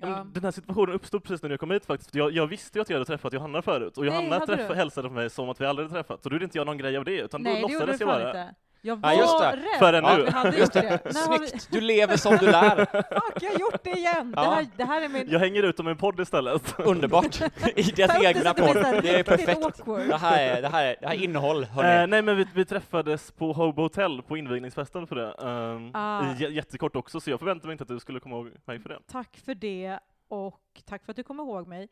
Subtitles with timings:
[0.00, 0.26] Ja.
[0.32, 2.82] Den här situationen uppstod precis när jag kom hit faktiskt, för jag, jag visste ju
[2.82, 5.48] att jag hade träffat Johanna förut, och Nej, Johanna hade träffa, hälsade på mig som
[5.48, 7.42] att vi aldrig hade träffats, och då gjorde inte jag någon grej av det, utan
[7.42, 8.26] Nej, då låtsades jag bara.
[8.28, 8.54] inte.
[8.80, 9.56] Jag var Ja, just det.
[9.56, 9.78] rädd.
[9.78, 10.24] Förrän Ja, nu.
[10.24, 11.00] Vi hade Just det.
[11.14, 11.68] Snyggt!
[11.70, 12.76] Du lever som du lär.
[13.20, 14.32] Fuck, jag har gjort det igen!
[14.36, 14.42] Ja.
[14.42, 15.26] Det, här, det här är min...
[15.30, 16.74] Jag hänger ut om en podd istället.
[16.78, 17.40] Underbart!
[17.76, 18.76] I deras egna podd.
[18.76, 19.60] Det är perfekt.
[20.08, 22.06] Det här är, det här är, det här är innehåll, Eh, hörni.
[22.10, 25.32] nej men vi, vi träffades på Hobo Hotel på invigningsfesten för det.
[25.48, 26.34] Um, Ah.
[26.38, 28.98] jättekort också, så jag förväntade mig inte att du skulle komma ihåg mig för det.
[29.12, 29.98] Tack för det,
[30.28, 31.88] och tack för att du kom ihåg mig.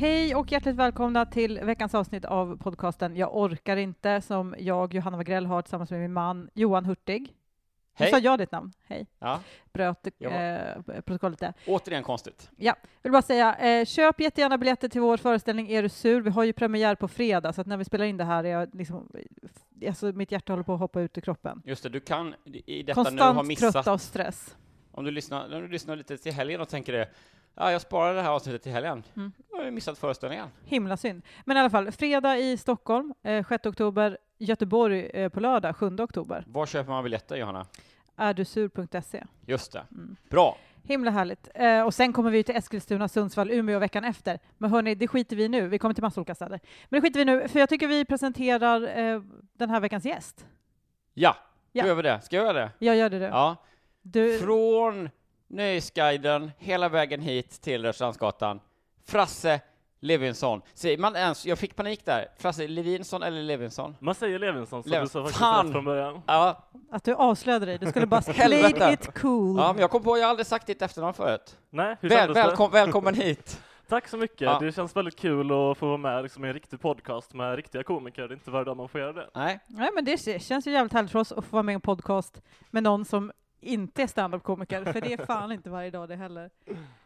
[0.00, 5.16] Hej och hjärtligt välkomna till veckans avsnitt av podcasten Jag orkar inte som jag, Johanna
[5.16, 7.22] Wagrell, har tillsammans med min man Johan Hurtig.
[7.22, 7.30] Nu
[7.94, 8.10] Hej.
[8.10, 8.72] sa jag ditt namn.
[8.86, 9.06] Hej.
[9.18, 9.40] Ja,
[9.72, 11.54] Bröt eh, protokollet där.
[11.66, 12.50] återigen konstigt.
[12.56, 16.20] Ja, vill bara säga, eh, köp jättegärna biljetter till vår föreställning Är du sur?
[16.20, 18.48] Vi har ju premiär på fredag, så att när vi spelar in det här är
[18.48, 19.10] jag liksom,
[19.80, 21.62] eh, alltså mitt hjärta håller på att hoppa ut ur kroppen.
[21.64, 24.56] Just det, du kan i detta nu ha Konstant missat, trött av stress.
[24.92, 27.08] om du lyssnar, om du lyssnar lite till helgen och tänker det,
[27.54, 29.02] ja, jag sparar det här avsnittet till helgen.
[29.16, 29.32] Mm.
[29.50, 30.46] Då har du missat föreställningen.
[30.64, 31.22] Himla synd.
[31.44, 35.86] Men i alla fall, fredag i Stockholm, eh, 6 oktober, Göteborg eh, på lördag, 7
[36.00, 36.44] oktober.
[36.46, 37.66] Var köper man biljetter, Johanna?
[38.16, 39.24] Ärdusur.se.
[39.46, 39.84] Just det.
[39.90, 40.16] Mm.
[40.30, 40.56] Bra!
[40.82, 41.48] Himla härligt.
[41.54, 44.38] Eh, och sen kommer vi till Eskilstuna, Sundsvall, Umeå veckan efter.
[44.58, 45.68] Men hörni, det skiter vi nu.
[45.68, 46.60] Vi kommer till massa olika städer.
[46.88, 49.22] Men det skiter vi nu, för jag tycker vi presenterar eh,
[49.52, 50.46] den här veckans gäst.
[51.14, 51.36] Ja,
[51.72, 51.82] Ja.
[51.82, 52.20] då gör vi det.
[52.20, 52.70] Ska jag göra det?
[52.78, 53.24] Jag gör det du.
[53.24, 53.56] Ja.
[54.02, 55.10] du Från
[55.50, 58.60] Nöjesguiden hela vägen hit till Rörstrandsgatan.
[59.06, 59.60] Frasse
[60.00, 60.62] Levinson.
[60.74, 62.28] Säger man ens, jag fick panik där.
[62.38, 63.96] Frasse Levinson eller Levinson?
[63.98, 65.64] Man säger Levinson, så Levin- du sa faktiskt Fan!
[65.66, 66.22] rätt från början.
[66.26, 67.78] Ja, att du avslöjade dig.
[67.78, 69.58] Du skulle bara played it cool.
[69.58, 71.56] ja, men jag kom på, jag har aldrig sagt ditt efternamn förut.
[71.70, 73.60] Nej, hur Väl, välkom, välkommen hit.
[73.88, 74.40] Tack så mycket.
[74.40, 74.58] Ja.
[74.58, 77.82] Det känns väldigt kul att få vara med liksom, i en riktig podcast med riktiga
[77.82, 78.22] komiker.
[78.22, 79.30] Det är inte varje dag man får göra det.
[79.34, 81.74] Nej, Nej, men det känns ju jävligt härligt för oss att få vara med i
[81.74, 86.08] en podcast med någon som inte är standup-komiker, för det är fan inte varje dag
[86.08, 86.50] det heller.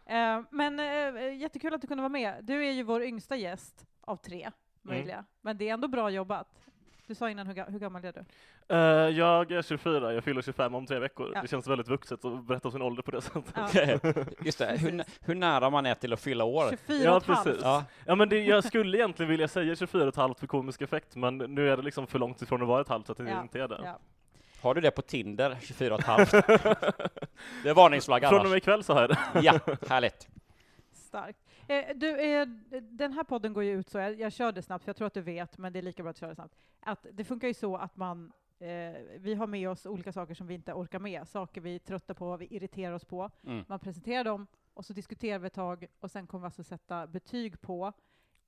[0.06, 2.34] Eh, men eh, jättekul att du kunde vara med.
[2.42, 4.50] Du är ju vår yngsta gäst av tre
[4.82, 6.48] möjliga, men det är ändå bra jobbat.
[7.06, 8.24] Du sa innan, hur, ga- hur gammal är du?
[8.74, 8.78] Eh,
[9.18, 11.30] jag är 24, jag fyller 25 om tre veckor.
[11.34, 11.42] Ja.
[11.42, 13.44] Det känns väldigt vuxet att berätta om sin ålder på det sättet.
[13.56, 14.24] Ja.
[14.44, 14.76] just det.
[14.78, 16.68] Hur, hur nära man är till att fylla år.
[16.70, 17.60] 24 Ja, och precis.
[17.62, 20.82] Ja, Ja, men det, jag skulle egentligen vilja säga 24 och ett halvt för komisk
[20.82, 23.18] effekt, men nu är det liksom för långt ifrån att vara ett halvt så att
[23.18, 23.94] det Ja, inte är det.
[24.64, 26.30] Har du det på Tinder, 24 och ett halvt?
[27.62, 28.50] Det är varningsflagga Från och annars.
[28.50, 29.18] med ikväll så det.
[29.42, 30.28] Ja, härligt.
[30.92, 31.38] Starkt.
[31.68, 32.46] Eh, du, eh,
[32.80, 35.06] den här podden går ju ut så, jag, jag kör det snabbt, för jag tror
[35.06, 37.48] att du vet, men det är lika bra att köra det snabbt, att det funkar
[37.48, 38.68] ju så att man, eh,
[39.18, 42.14] vi har med oss olika saker som vi inte orkar med, saker vi är trötta
[42.14, 43.30] på, vi irriterar oss på.
[43.46, 43.64] Mm.
[43.68, 47.06] Man presenterar dem, och så diskuterar vi ett tag, och sen kommer vi alltså sätta
[47.06, 47.92] betyg på,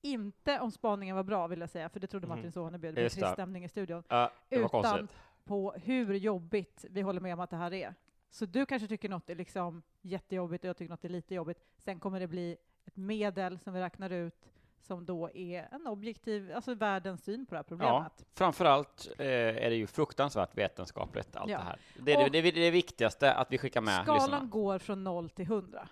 [0.03, 2.37] inte om spaningen var bra, vill jag säga, för det trodde Mhm.
[2.37, 5.17] Martin Soneby, det blev trist stämning i studion, var utan konstigt.
[5.46, 7.94] På hur jobbigt vi håller med om att det här är.
[8.31, 11.58] Så du kanske tycker något är liksom jättejobbigt och jag tycker något är lite jobbigt.
[11.78, 14.48] Sen kommer det bli ett medel som vi räknar ut
[14.81, 18.25] som då är en objektiv, alltså världens syn på det här problemet.
[18.34, 21.58] Framförallt eh, är det ju fruktansvärt vetenskapligt allt Ja.
[21.58, 21.78] det här.
[22.00, 24.46] Det är det, det, det viktigaste att vi skickar med Skalan lyssnarna.
[24.46, 25.88] går från 0 till 100.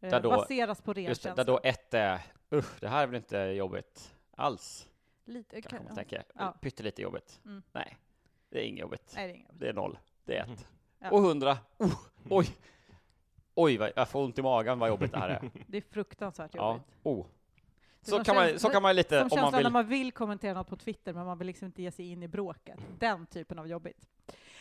[0.00, 1.34] Eh, Där då- baseras på ren känsla.
[1.34, 2.20] där då ett är,
[2.52, 4.88] usch, det här är väl inte jobbigt alls,
[5.24, 5.94] Lite, kanske man ja.
[5.94, 6.24] tänker.
[6.34, 6.54] Ja.
[6.60, 7.40] Pyttelite jobbigt.
[7.44, 7.62] Mm.
[7.72, 7.96] Nej,
[8.54, 9.12] det är inget jobbigt.
[9.16, 9.50] Nej, det är inget.
[9.60, 10.66] Det är noll, det är ett.
[10.98, 11.10] Ja.
[11.10, 11.94] Och hundra, oh,
[12.30, 12.46] oj,
[13.54, 15.50] oj, vad, jag får ont i magen vad jobbigt det här är.
[15.66, 16.86] Det är fruktansvärt ja, jobbigt.
[17.02, 17.26] oh.
[18.00, 19.72] Det Så kan, man, så kan man lite, Som om man känslan när vill.
[19.72, 22.28] man vill kommentera något på Twitter, men man vill liksom inte ge sig in i
[22.28, 22.78] bråket.
[22.98, 24.06] Den typen av jobbigt.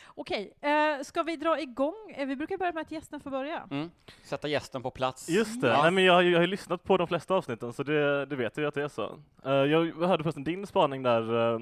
[0.05, 2.11] Okej, eh, ska vi dra igång?
[2.15, 3.67] Eh, vi brukar börja med att gästen får börja.
[3.71, 3.91] Mm,
[4.23, 5.29] sätta gästen på plats.
[5.29, 5.81] Just det, Ja.
[5.81, 8.25] Nej, men jag, har ju- jag har ju lyssnat på de flesta avsnitten så det,
[8.25, 9.19] det vet jag ju att det är så.
[9.45, 11.59] Eh, jag hörde förresten din spaning där, eh,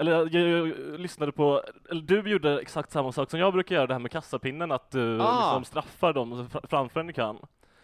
[0.00, 3.74] eller jag, jag, jag lyssnade på, eller du gjorde exakt samma sak som jag brukar
[3.74, 5.44] göra, det här med kassapinnen, att du Ah.
[5.54, 7.38] liksom straffar dem fr- framför en du kan.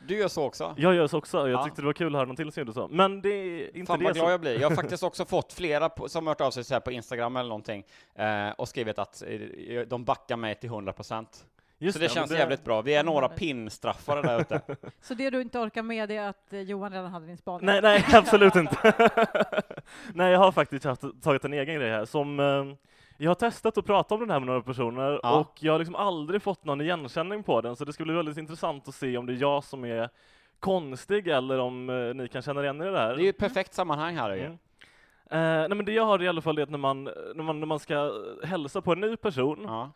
[0.09, 0.75] Du gör så också?
[0.79, 1.65] Jag gör så också, jag Ja.
[1.65, 2.89] tyckte det var kul att höra någon till som gjorde så.
[2.89, 4.61] Men det är inte Fan det vad glad jag blir.
[4.61, 6.91] Jag har faktiskt också fått flera på, som har hört av sig så här på
[6.93, 7.85] Instagram eller någonting
[8.15, 11.27] eh, och skrivit att eh, de backar mig till 100%.
[11.78, 12.82] Just så det men känns jävligt bra.
[12.82, 13.38] Vi är några Härligt.
[13.38, 14.61] pinstraffare där ute.
[15.00, 17.67] Så det du inte orkar med är att eh, Johan redan hade din spaning?
[17.67, 18.93] Nej, nej, absolut inte.
[20.14, 22.64] nej, jag har faktiskt haft, tagit en egen grej här som eh,
[23.19, 25.38] jag har testat att prata om den här med några personer Ja.
[25.40, 28.38] och jag har liksom aldrig fått någon igenkänning på den så det skulle bli väldigt
[28.38, 30.08] intressant att se om det är jag som är
[30.61, 33.14] konstig eller om eh, ni kan känna igen er i det här.
[33.17, 34.31] Det är ju ett perfekt sammanhang här.
[34.31, 34.52] Mm.
[35.31, 37.61] Eh, nej men det jag har i alla fall är att när man, när man,
[37.61, 38.12] när man ska
[38.44, 39.90] hälsa på en ny person Ja.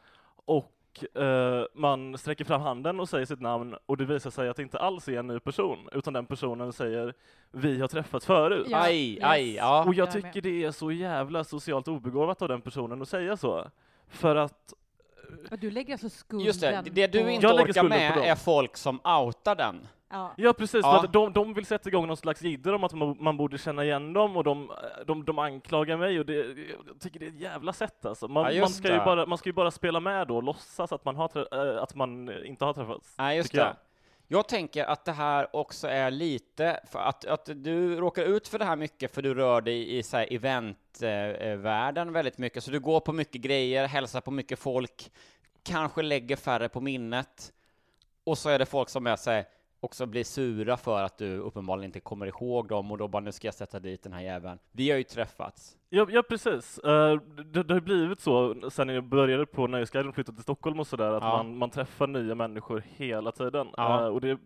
[0.44, 0.72] och
[1.14, 4.62] eh, man sträcker fram handen och säger sitt namn och det visar sig att det
[4.62, 7.14] inte alls är en ny person utan den personen säger
[7.50, 8.66] vi har träffats förut.
[8.70, 9.25] Ja, Aj, yes.
[9.25, 9.84] aj, ja.
[9.84, 10.42] Och jag Jag tycker med.
[10.42, 13.70] det är så jävla socialt obegåvat av den personen att säga så.
[14.08, 14.72] För att,
[15.50, 17.28] Och Du lägger alltså skulden Just det, det du på...
[17.31, 19.87] inte orkar med på är folk som outar den.
[20.12, 20.34] Ja.
[20.36, 21.06] ja precis, Ja.
[21.12, 24.12] de, de vill sätta igång någon slags jidder om att man, man borde känna igen
[24.12, 24.72] dem och de,
[25.06, 28.28] de, de anklagar mig och det, jag tycker det är ett jävla sätt alltså.
[28.28, 30.92] Man, Ja, man, ska ju bara, man ska ju bara spela med då och låtsas
[30.92, 31.30] att man, har
[31.76, 33.14] äh, att man inte har träffats.
[33.18, 33.76] Nej, just det.
[34.32, 38.58] Jag tänker att det här också är lite, för att, att du råkar ut för
[38.58, 42.80] det här mycket för du rör dig i så här eventvärlden väldigt mycket, så du
[42.80, 45.12] går på mycket grejer, hälsar på mycket folk,
[45.62, 47.52] kanske lägger färre på minnet,
[48.24, 49.44] och så är det folk som är så här,
[49.80, 53.32] också blir sura för att du uppenbarligen inte kommer ihåg dem och då bara nu
[53.32, 54.58] ska jag sätta dit den här jäveln.
[54.72, 55.76] Vi har ju träffats.
[55.88, 56.78] Ja, ja precis.
[56.78, 60.80] Eh, det, det har blivit så sen jag började på Nöjesguiden och flyttade till Stockholm
[60.80, 61.36] och sådär att Ja.
[61.36, 63.68] man, man träffar nya människor hela tiden.
[63.76, 64.00] Ja.
[64.02, 64.38] Eh, och det,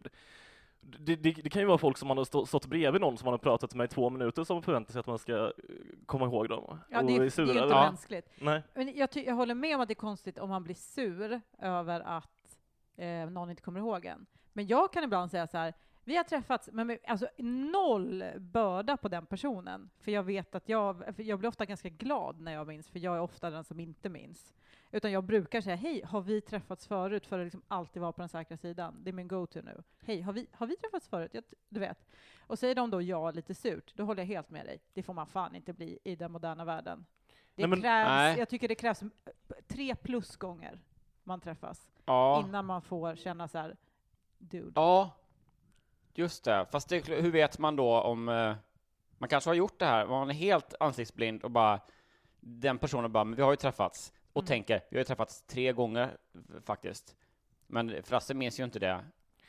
[0.80, 3.24] det, det, det kan ju vara folk som man har stå, stått bredvid någon som
[3.26, 5.50] man har pratat med i två minuter som förväntar sig att man ska eh,
[6.06, 6.78] komma ihåg dem.
[6.90, 7.86] Ja, och det, är, det är ju inte Ja.
[7.86, 8.28] mänskligt.
[8.40, 8.62] Nej.
[8.74, 11.40] Men jag, ty- jag håller med om att det är konstigt om man blir sur
[11.62, 12.58] över att
[12.96, 14.26] eh, någon inte kommer ihåg en.
[14.56, 15.74] Men jag kan ibland säga så här,
[16.04, 19.90] vi har träffats, men med, alltså noll börda på den personen.
[19.98, 23.16] För jag vet att jag, jag blir ofta ganska glad när jag minns, för jag
[23.16, 24.54] är ofta den som inte minns.
[24.90, 27.26] Utan jag brukar säga, hej, har vi träffats förut?
[27.26, 29.00] För att liksom alltid vara på den säkra sidan.
[29.04, 29.82] Det är min go-to nu.
[30.02, 31.30] Hej, har vi, har vi träffats förut?
[31.34, 32.06] Jag, du vet.
[32.40, 34.80] Och säger de då ja lite surt, då håller jag helt med dig.
[34.92, 37.06] Det får man fan inte bli i den moderna världen.
[37.54, 38.38] Det Nej, men- krävs, Nej.
[38.38, 39.08] jag tycker det krävs eh,
[39.68, 40.80] tre plus gånger
[41.24, 42.44] man träffas Ja.
[42.46, 43.76] innan man får känna så här,
[44.50, 44.72] dude.
[44.74, 45.10] Ja,
[46.14, 46.66] just det.
[46.72, 48.28] Fast det, hur vet man då om...
[48.28, 48.54] Eh,
[49.18, 51.80] man kanske har gjort det här, man är helt ansiktsblind och bara...
[52.40, 54.12] Den personen bara, men vi har ju träffats.
[54.32, 54.46] Och Mm.
[54.46, 56.16] tänker, vi har ju träffats tre gånger
[56.64, 57.16] faktiskt.
[57.66, 59.04] Men Frasse minns ju inte det.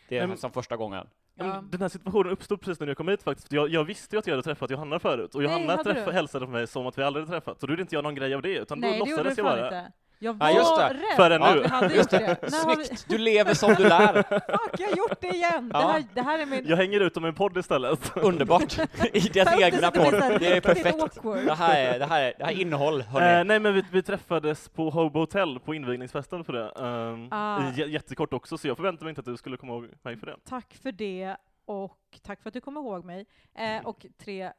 [0.09, 1.07] Det är Nej, men- som första gången.
[1.33, 1.63] Ja.
[1.71, 3.51] Den här situationen uppstod precis när jag kom hit faktiskt.
[3.51, 6.11] Jag, jag visste ju att jag hade träffat Johanna förut och Nej, Johanna hade träffa,
[6.11, 7.59] hälsade på mig som att vi aldrig hade träffats.
[7.61, 9.29] Så då gjorde inte jag någon grej av det utan Nej, då det gjorde du
[9.29, 9.79] låtsades jag fan bara.
[9.79, 9.91] inte.
[10.19, 10.89] Jag var Ja, just det.
[10.93, 11.15] rädd.
[11.15, 11.61] Förrän Ja, nu.
[11.61, 12.37] Vi hade Just det.
[12.51, 13.05] Snyggt!
[13.09, 14.23] Du lever som du lär.
[14.57, 15.71] fuck, jag har gjort det igen!
[15.73, 15.79] Ja.
[15.79, 16.67] Det, här, det här är min...
[16.67, 18.11] Jag hänger ut dem i en podd istället.
[18.17, 18.77] Underbart!
[19.13, 20.13] I deras egna podd.
[20.13, 21.21] här Det är perfekt.
[21.45, 23.43] Det här är, det här är, det här är innehåll, Eh, hörni.
[23.47, 26.71] nej men vi, vi träffades på Hobo Hotel på invigningsfesten för det.
[26.85, 27.71] Um, Ah.
[27.71, 30.35] jättekort också så jag förväntade mig inte att du skulle komma ihåg mig för det.
[30.49, 33.25] Tack för det, och tack för att du kom ihåg mig.
[33.55, 34.51] Eh, och tre, eh,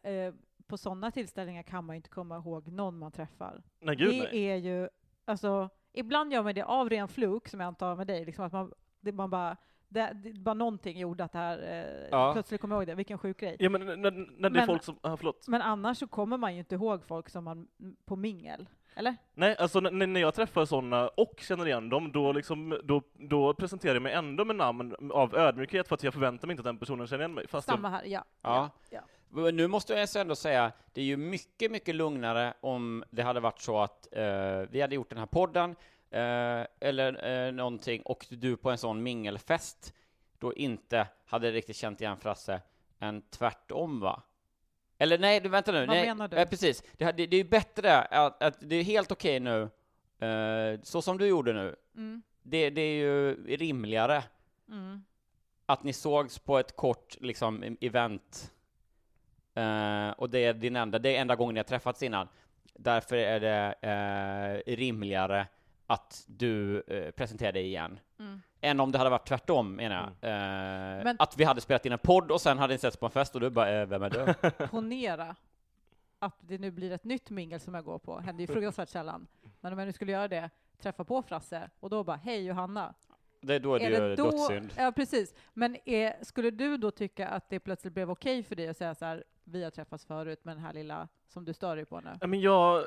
[0.68, 3.62] på sådana tillställningar kan man ju inte komma ihåg någon man träffar.
[3.80, 4.44] Nej gud det nej.
[4.48, 4.88] är ju,
[5.26, 8.52] alltså, ibland gör man det av ren fluk, som jag antar med dig, liksom att
[8.52, 9.56] man, det, man bara,
[9.88, 12.32] det, det, bara någonting gjorde att det här, eh, Ja.
[12.32, 13.56] plötsligt kom jag ihåg det, vilken sjuk grej.
[13.58, 15.48] Ja men när, när det är Men- folk som, ah, förlåt.
[15.48, 17.68] Men annars så kommer man ju inte ihåg folk som man,
[18.04, 19.16] på mingel, eller?
[19.34, 23.54] Nej alltså n- när jag träffar sådana och känner igen dem då, liksom, då, då
[23.54, 26.64] presenterar jag mig ändå med namn av ödmjukhet för att jag förväntar mig inte att
[26.64, 27.46] den personen känner igen mig.
[27.48, 28.24] Fast jag, Samma här, ja.
[28.42, 28.70] Ja.
[28.90, 29.00] ja.
[29.30, 33.60] Nu måste jag ändå säga, det är ju mycket, mycket lugnare om det hade varit
[33.60, 35.70] så att eh, vi hade gjort den här podden,
[36.10, 39.94] eh, eller eh, någonting, och du på en sån mingelfest
[40.38, 42.60] då inte hade riktigt känt igen Frasse,
[42.98, 44.22] än tvärtom va?
[44.98, 45.78] Eller nej, du vänta nu.
[45.78, 46.36] Vad nej, menar du?
[46.36, 46.82] Eh, precis.
[46.92, 49.62] Det, det, det är ju bättre att, att det är helt okej nu,
[50.26, 51.76] eh, så som du gjorde nu.
[51.96, 54.24] Mm, Det, det är ju rimligare
[54.68, 55.04] mm.
[55.66, 58.52] att ni sågs på ett kort liksom, event
[59.56, 62.28] eh, och det är din enda, det är enda gången ni har träffats innan.
[62.74, 63.74] Därför är det
[64.66, 65.46] eh, rimligare
[65.86, 67.98] att du eh, presenterar dig igen.
[68.18, 68.42] Mm.
[68.60, 70.30] Än om det hade varit tvärtom, menar jag.
[70.30, 73.06] Eh, Men- Att vi hade spelat in en podd och sen hade ni setts på
[73.06, 74.34] en fest och du bara, eh, vem är du?
[74.70, 75.36] Ponera
[76.18, 79.26] att det nu blir ett nytt mingel som jag går på, händer ju fruktansvärt sällan.
[79.60, 82.94] Men om jag nu skulle göra det, träffa på Frasse och då bara, hej Johanna.
[83.40, 84.72] det, då är det ju dödssynd.
[84.76, 85.34] Ja, precis.
[85.54, 88.94] Men är, skulle du då tycka att det plötsligt blev okej för dig att säga
[88.94, 92.00] så här, vi har träffats förut med den här lilla som du stör dig på
[92.00, 92.18] nu?
[92.26, 92.84] Men jag,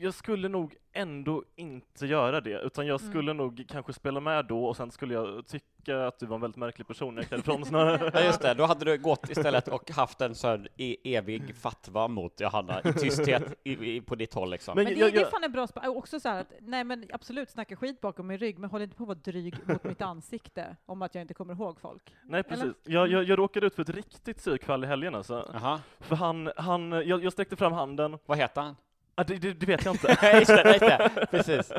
[0.00, 3.10] jag skulle nog ändå inte göra det, utan jag Mm.
[3.12, 6.40] skulle nog kanske spela med då och sen skulle jag tycka att du var en
[6.40, 8.10] väldigt märklig person när jag gick därifrån snarare.
[8.14, 12.08] Ja just det, då hade du gått istället och haft en sån e evig fatwa
[12.08, 14.74] mot Johanna i tysthet i, i, på ditt håll liksom.
[14.76, 16.84] Men Men det, jag- det är fan en bra spa- Också så här att, nej
[16.84, 19.84] men absolut snacka skit bakom min rygg, men håll inte på att vara dryg mot
[19.84, 22.14] mitt ansikte om att jag inte kommer ihåg folk.
[22.24, 25.50] Nej precis, jag, jag, jag råkade ut för ett riktigt psykfall i helgen alltså.
[25.52, 28.76] Jaha, För han, han, jag, jag sträckte fram handen, vad heter han?
[29.14, 30.16] Ah, det, det, det vet jag inte.
[30.22, 31.72] Nej, just det, just det, precis.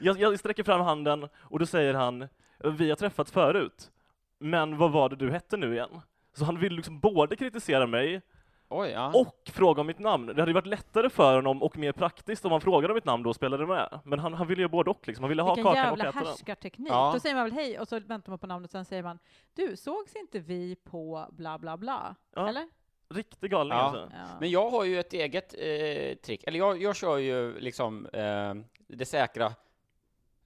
[0.00, 2.28] Jag, jag sträcker fram handen och då säger han,
[2.64, 3.90] vi har träffats förut,
[4.38, 6.00] men vad var det du hette nu igen?
[6.32, 8.22] Så han vill liksom både kritisera mig
[8.70, 9.12] Oj, ja.
[9.14, 10.26] och fråga om mitt namn.
[10.26, 13.04] Det hade ju varit lättare för honom och mer praktiskt om han frågade om mitt
[13.04, 14.00] namn då och spelade med.
[14.04, 15.22] Men han, han ville ju både och liksom.
[15.22, 16.28] Han ville ha Vilken kakan och jävla äta den.
[16.28, 16.92] härskarteknik.
[16.92, 17.10] Ja.
[17.14, 19.18] Då säger man väl hej och så väntar man på namnet och sen säger man
[19.54, 22.14] du, sågs inte vi på bla bla bla?
[22.34, 22.48] Ja.
[22.48, 22.68] Eller?
[23.10, 23.84] Riktig galning Ja.
[23.84, 24.10] alltså.
[24.16, 24.26] Ja.
[24.40, 28.54] Men jag har ju ett eget eh, trick, eller jag, jag kör ju liksom eh,
[28.88, 29.54] det säkra,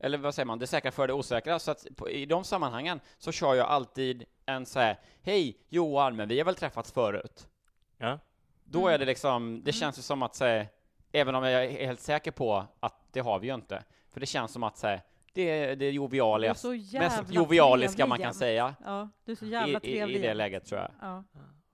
[0.00, 3.00] eller vad säger man, det säkra för det osäkra, så att på, i de sammanhangen
[3.18, 7.48] så kör jag alltid en så här, hej Johan, men vi har väl träffats förut?
[7.96, 8.18] Ja.
[8.64, 10.66] Då är det liksom, det känns ju som att säga,
[11.12, 14.26] även om jag är helt säker på att det har vi ju inte, för det
[14.26, 15.00] känns som att säga,
[15.34, 19.48] det är det så mest jovialiska man trevlig kan säga Ja, du är så i,
[19.48, 20.90] jävla i, trevlig i det läget tror jag.
[21.00, 21.24] Ja.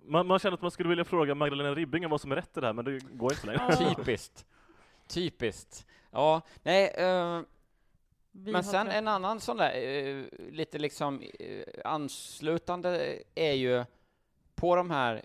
[0.09, 2.61] Man, man känner att man skulle vilja fråga Magdalena Ribbing vad som är rätt i
[2.61, 3.77] det här, men det går inte längre.
[3.77, 4.47] Typiskt.
[5.09, 5.87] Typiskt.
[6.11, 6.93] Ja, nej,
[8.33, 13.85] Vi Men sen en annan sån där, eh, lite liksom eh, anslutande är ju
[14.55, 15.25] på de här,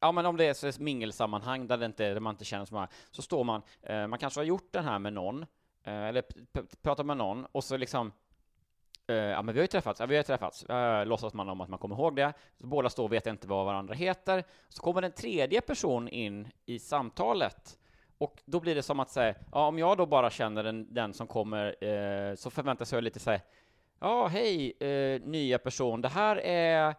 [0.00, 2.64] ja men om det är så ett mingelsammanhang där, det inte, där man inte känner
[2.64, 5.46] så många, så står man, eh, man kanske har gjort den här med någon,
[5.84, 6.24] eh, eller
[6.82, 8.12] pratat med någon, och så liksom
[9.08, 11.48] Eh, ja men vi har ju träffats, ja vi har ju träffats, uh, låtsas man
[11.48, 14.44] om att man kommer ihåg det, så båda står och vet inte vad varandra heter,
[14.68, 17.78] så kommer en tredje person in i samtalet,
[18.18, 21.14] och då blir det som att säga, ja om jag då bara känner den, den
[21.14, 23.40] som kommer, eh, så förväntas jag lite säga,
[24.00, 26.94] ja hej eh, nya person, det här är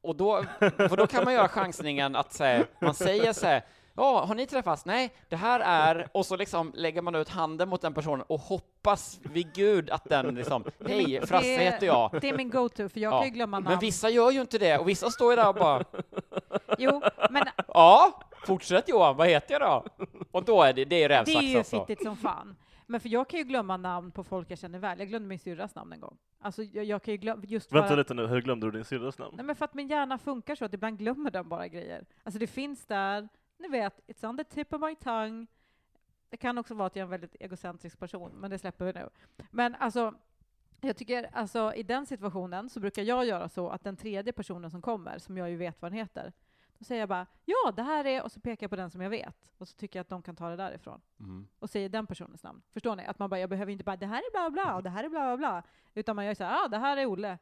[0.00, 3.64] och då, för då kan man göra chansningen att säga, man säger så här,
[3.96, 4.84] ja, har ni träffats?
[4.84, 8.40] Nej, det här är, och så liksom lägger man ut handen mot den personen och
[8.40, 12.18] hoppas vid gud att den liksom, hej, Frasse det- heter jag.
[12.20, 13.18] Det är min go-to, för jag Ja.
[13.18, 13.68] kan ju glömma namn.
[13.70, 15.84] Men vissa gör ju inte det, och vissa står ju där och bara,
[16.78, 20.04] Jo, men ja, fortsätt Johan, vad heter jag då?
[20.30, 21.80] Och då är det, det är det är rävsax ju alltså.
[21.86, 22.56] fittigt som fan.
[22.86, 24.98] Men för jag kan ju glömma namn på folk jag känner väl.
[24.98, 26.16] Jag glömde min syrras namn en gång.
[26.42, 27.96] Alltså jag, jag kan ju glömma, just Vänta bara...
[27.96, 29.32] lite nu, hur glömde du din syrras namn?
[29.36, 32.04] Nej men för att min hjärna funkar så att ibland glömmer den bara grejer.
[32.22, 33.28] Alltså det finns där,
[33.60, 35.46] ni vet, it's on the tip of my tongue.
[36.28, 38.92] Det kan också vara att jag är en väldigt egocentrisk person, men det släpper vi
[38.92, 39.08] nu.
[39.50, 40.14] Men alltså,
[40.80, 44.70] jag tycker alltså i den situationen så brukar jag göra så att den tredje personen
[44.70, 46.32] som kommer, som jag ju vet vad den heter,
[46.78, 49.00] då säger jag bara ja, det här är, och så pekar jag på den som
[49.00, 49.50] jag vet.
[49.58, 51.00] Och så tycker jag att de kan ta det därifrån.
[51.20, 51.46] Mm.
[51.58, 52.62] Och säger den personens namn.
[52.72, 53.06] Förstår ni?
[53.06, 55.04] Att man bara, jag behöver inte bara, det här är bla bla, och det här
[55.04, 55.62] är bla bla bla.
[55.94, 57.38] Utan man gör så här, ah, det här är Olle.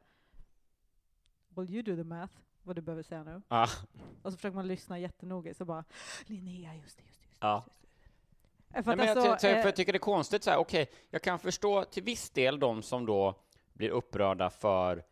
[1.49, 2.33] Will you do the math?
[2.63, 3.41] Vad du behöver säga nu.
[3.47, 3.67] Ah,
[4.21, 5.83] Och så försöker man lyssna jättenoga, så bara
[6.25, 7.27] Linnea, just det, just det.
[7.27, 7.63] Just det, Ja.
[7.65, 7.67] just
[8.73, 8.83] det.
[8.83, 10.57] För Nej, men jag, alltså, ty- för eh, jag tycker det är konstigt så här,
[10.57, 13.35] okej, jag kan förstå till viss del de som då
[13.73, 15.03] blir upprörda för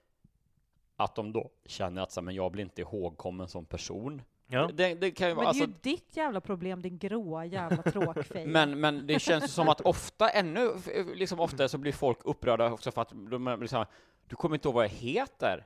[0.96, 4.22] att de då känner att så här, men jag blir inte ihågkommen som person.
[4.48, 4.70] Ja.
[4.74, 7.84] Det, det kan ju men det är alltså, ju ditt jävla problem, din gråa jävla
[7.84, 8.50] tråkfejl.
[8.50, 10.72] men, men det känns ju som att ofta, ännu
[11.16, 13.88] liksom oftare så blir folk upprörda också för att de blir så här,
[14.27, 15.66] du kommer inte ihåg vad jag heter.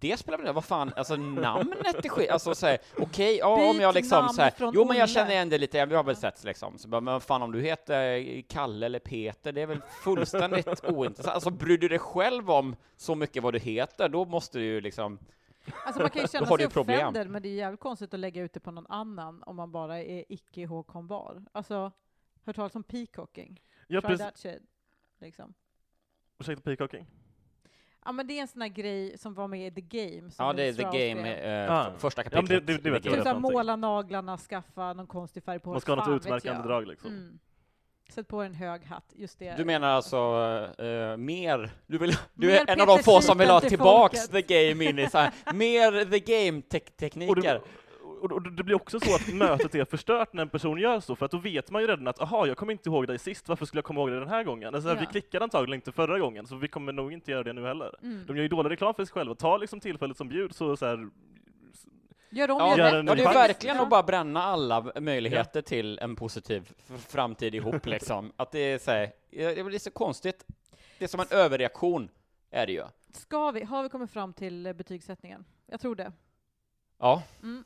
[0.00, 3.94] Det spelar väl vad fan, alltså namnet är skit, alltså såhär, okej, ja om jag
[3.94, 6.88] liksom såhär, jo men jag känner igen det lite, vi har väl sett liksom, så
[6.88, 11.34] bara, men vad fan om du heter Kalle eller Peter, det är väl fullständigt ointressant,
[11.34, 14.80] alltså bryr du dig själv om så mycket vad du heter, då måste du ju
[14.80, 15.18] liksom,
[15.84, 16.98] Alltså man kan ju Då känna har sig du problem.
[16.98, 19.72] offended, men det är jävligt konstigt att lägga ut det på någon annan om man
[19.72, 21.44] bara är icke ihågkombar.
[21.52, 21.92] Alltså,
[22.44, 23.60] hört talas om peacocking?
[23.86, 24.26] Ja, Try precis.
[24.26, 24.62] that shit.
[25.20, 25.54] Liksom.
[26.38, 27.06] Ursäkta, peacocking?
[28.04, 30.30] Ja men det är en sån här grej som var med i The Game.
[30.30, 31.90] Som ja det är The Game, eh, Ah.
[31.98, 32.66] första Ja, men det- kapitlet.
[32.66, 36.06] det- det vet Typ såhär måla naglarna, skaffa någon konstig färg på Man ska ha
[36.08, 37.10] något utmärkande drag liksom.
[37.10, 37.38] Mm.
[38.12, 39.54] Sätt på en hög hatt, just det.
[39.56, 40.16] Du menar alltså
[40.78, 44.20] eh, mer, du, vill, du Mer är en av de få som vill ha tillbaks
[44.20, 47.60] Sipen the game in i så här, mer the game Och, du, tekniker.
[48.22, 51.16] Och, och det blir också så att mötet är förstört när en person gör så,
[51.16, 53.48] för att då vet man ju redan att aha, jag kommer inte ihåg dig sist,
[53.48, 54.74] varför skulle jag komma ihåg dig den här gången?
[54.74, 54.96] Alltså, Ja.
[55.00, 57.94] Vi klickade antagligen inte förra gången, så vi kommer nog inte göra det nu heller.
[58.02, 58.26] Mm.
[58.26, 60.86] De gör ju dålig reklam för sig själva, ta liksom tillfället som bjuds och så
[60.86, 61.08] här,
[62.30, 63.82] Gör om, Ja, gör Ja, det är verkligen Ja.
[63.82, 66.72] att bara bränna alla möjligheter till en positiv
[67.08, 68.32] framtid ihop liksom.
[68.36, 70.46] Att det är så här, ja, det blir så konstigt.
[70.98, 72.08] Det är som en överreaktion,
[72.50, 72.82] är det ju.
[73.12, 75.44] Ska vi, har vi kommit fram till eh, betygssättningen?
[75.66, 76.12] Jag tror det.
[76.98, 77.64] Ja, Mm.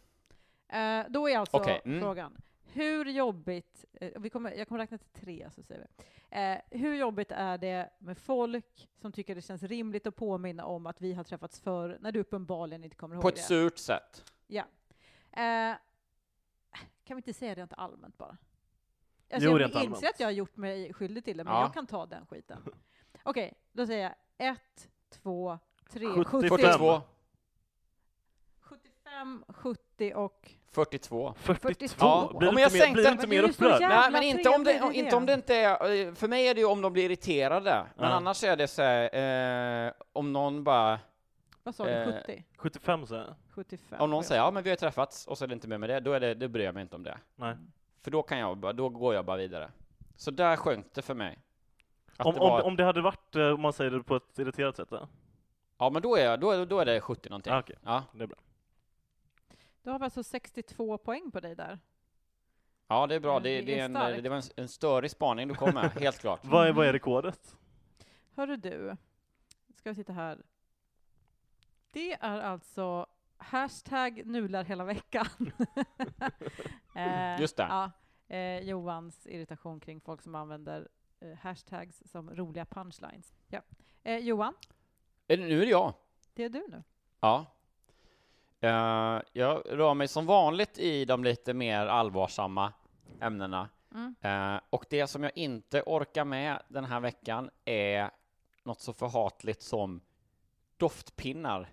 [0.69, 2.01] Eh, då är alltså Okej, mm.
[2.01, 2.37] frågan,
[2.73, 6.05] hur jobbigt, eh, vi kommer, jag kommer räkna till tre så säger vi.
[6.31, 10.87] Eh, hur jobbigt är det med folk som tycker det känns rimligt att påminna om
[10.87, 13.43] att vi har träffats förr, när du uppenbarligen inte kommer på ihåg ett det?
[13.43, 14.33] surt sätt.
[14.47, 14.65] Ja.
[17.05, 18.37] Kan vi inte säga det rent allmänt bara?
[19.29, 20.05] Jo, Alltså jag rent inser allmänt.
[20.05, 21.61] att jag har gjort mig skyldig till det, men Ja.
[21.61, 22.59] jag kan ta den skiten.
[23.23, 25.59] Okej, då säger jag ett, två,
[25.91, 26.51] tre, 75.
[26.79, 27.03] 70,
[29.17, 31.35] 42, 75, 70 och 42.
[31.39, 31.97] 42?
[32.07, 33.81] Ja, Blir om du jag inte mer, sänkte- blir inte upprörd?
[33.81, 36.61] Nej, men inte om, det, inte om det inte är, eh, för mig är det
[36.61, 37.87] ju om de blir irriterade.
[37.97, 38.17] Men Ja.
[38.17, 40.99] annars är det så här, eh, om någon bara,
[41.63, 42.45] vad sa du, Eh, 70?
[42.57, 43.35] 75 säger jag.
[43.55, 44.01] 75?
[44.01, 45.91] om någon säger ja men vi har träffats och så är det inte mer med
[45.91, 47.19] det, då är det, då bryr jag mig inte om det.
[47.37, 47.57] Nej.
[48.03, 49.71] För då kan jag bara, då går jag bara vidare.
[50.17, 51.39] Så där sjönk det för mig.
[52.19, 54.39] Om, det om, var, om det hade varit, eh, om man säger det på ett
[54.39, 55.09] irriterat sätt, då?
[55.79, 57.53] Ja men då är, jag, då, då är det 70 någonting.
[57.53, 57.77] Ah, okej.
[57.85, 58.03] Ja.
[58.13, 58.39] det är bra.
[59.87, 61.79] Då har alltså 62 poäng på dig där.
[62.89, 63.33] ja, det är bra.
[63.33, 65.91] Mm, Det, det det, är en, det var en, en störig spaning du kom med,
[66.01, 66.41] helt klart.
[66.45, 67.57] Vad är, vad är rekordet?
[68.35, 68.97] Hörru du,
[69.75, 70.43] ska vi titta här.
[71.93, 75.27] Det är alltså hashtag nular hela veckan.
[76.95, 77.63] eh, Just det.
[77.69, 77.91] Ja,
[78.37, 80.89] eh, Johans irritation kring folk som använder
[81.21, 83.35] eh, hashtags som roliga punchlines.
[83.49, 83.61] Ja.
[84.03, 84.55] Eh, Johan,
[85.29, 85.95] Eh, Nu är det jag.
[86.35, 86.83] det är du nu.
[87.21, 87.47] Ja.
[88.67, 92.73] Eh, jag rör mig som vanligt i de lite mer allvarsamma
[93.21, 93.69] ämnena.
[93.95, 94.15] Mm.
[94.21, 98.11] Eh, och det som jag inte orkar med den här veckan är
[98.65, 100.01] något så förhatligt som
[100.77, 101.69] doftpinnar.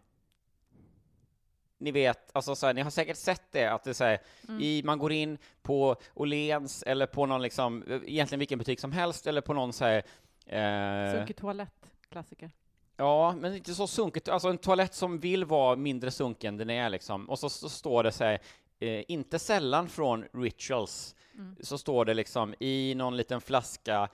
[1.78, 4.62] Ni vet, alltså så här, ni har säkert sett det, att det är här, Mm.
[4.62, 9.28] i, man går in på Åhléns eller på någon liksom, egentligen vilken butik som helst,
[9.28, 10.04] eller på någon så här,
[10.46, 12.52] eh, Sunkig toalett, klassiker.
[12.98, 14.28] Ja, men inte så sunkigt.
[14.30, 17.30] Alltså en toalett som vill vara mindre sunken än den är liksom.
[17.30, 18.40] Och så, så står det så här,
[18.80, 21.56] eh, inte sällan från Rituals, Mm.
[21.60, 24.10] så står det liksom i någon liten flaska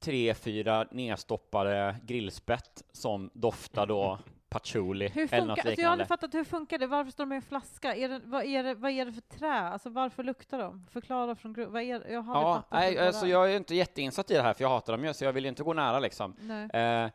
[0.00, 5.70] tre, fyra nedstoppade grillspett som doftar då patchouli Hur eller något funkar, alltså jag har
[5.70, 5.90] liknande.
[5.92, 6.86] aldrig fattat hur funkar det?
[6.86, 7.94] Varför står de i en flaska?
[7.96, 9.52] Är det, vad, är det, vad är det för trä?
[9.60, 10.86] Alltså varför luktar de?
[10.92, 11.72] Förklara från grund.
[11.72, 14.64] Vad är, jag har Ja, nej, alltså jag är inte jätteinsatt i det här, för
[14.64, 16.36] jag hatar dem ju, så jag vill ju inte gå nära liksom.
[16.40, 16.70] Nej.
[17.04, 17.10] Eh,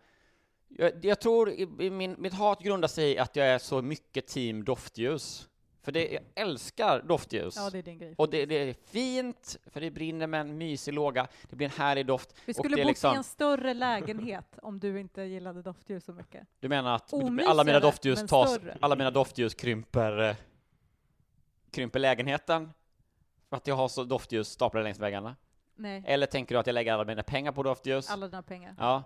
[0.78, 4.28] jag, jag tror i, min, mitt hat grundar sig i att jag är så mycket
[4.28, 5.50] team doftljus.
[5.82, 7.56] För det, jag älskar doftljus.
[7.58, 8.16] Ja, det är din grej.
[8.18, 11.74] Och det, det är fint, för det brinner med en mysig låga, det blir en
[11.74, 12.36] härlig doft.
[12.46, 16.48] Vi skulle bott liksom- i en större lägenhet om du inte gillade doftljus så mycket.
[16.60, 18.78] Du menar att Omysigare, alla mina doftljus tas, större.
[18.82, 20.36] alla mina doftljus krymper, eh,
[21.72, 22.74] krymper lägenheten?
[23.50, 25.36] För att jag har så doftljus staplade längs väggarna?
[25.76, 28.10] Nej, Eller tänker du att jag lägger alla mina pengar på doftljus?
[28.10, 28.76] alla dina pengar.
[28.80, 29.04] Ja.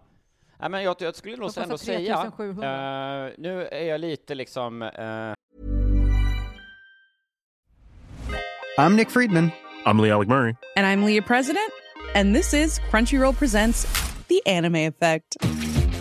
[0.61, 3.27] Nej, men jag, jag skulle nog ändå säga, 3700.
[3.27, 5.33] eh, nu är jag lite liksom, eh,
[8.77, 9.51] I'm Nick Friedman.
[9.85, 10.55] I'm Lee Alec Murray.
[10.77, 11.71] And I'm Leah President,
[12.15, 13.87] and this is Crunchyroll Presents
[14.27, 15.37] The Anime Effect.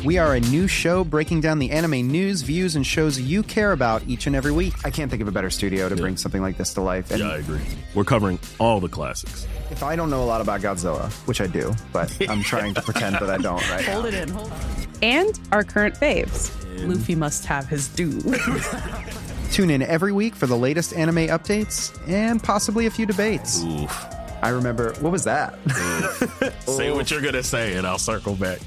[0.05, 3.73] We are a new show breaking down the anime news, views, and shows you care
[3.73, 4.75] about each and every week.
[4.85, 7.11] I can't think of a better studio to bring something like this to life.
[7.11, 7.61] And Yeah, I agree.
[7.94, 9.47] We're covering all the classics.
[9.70, 12.83] If I don't know a lot about Godzilla, which I do, but I'm trying to
[12.83, 14.09] pretend that I don't right Hold now.
[14.09, 14.61] it in, hold on.
[15.02, 16.52] And our current faves.
[16.87, 18.20] Luffy must have his due.
[19.50, 23.62] Tune in every week for the latest anime updates and possibly a few debates.
[23.64, 24.07] Oof.
[24.40, 25.59] I remember, what was that?
[26.66, 28.61] Say what you're gonna say, and I'll circle back.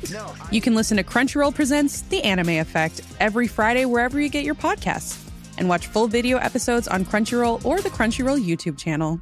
[0.51, 4.55] you can listen to Crunchyroll Presents The Anime Effect every Friday wherever you get your
[4.55, 5.17] podcasts.
[5.57, 9.21] And watch full video episodes on Crunchyroll or the Crunchyroll YouTube channel.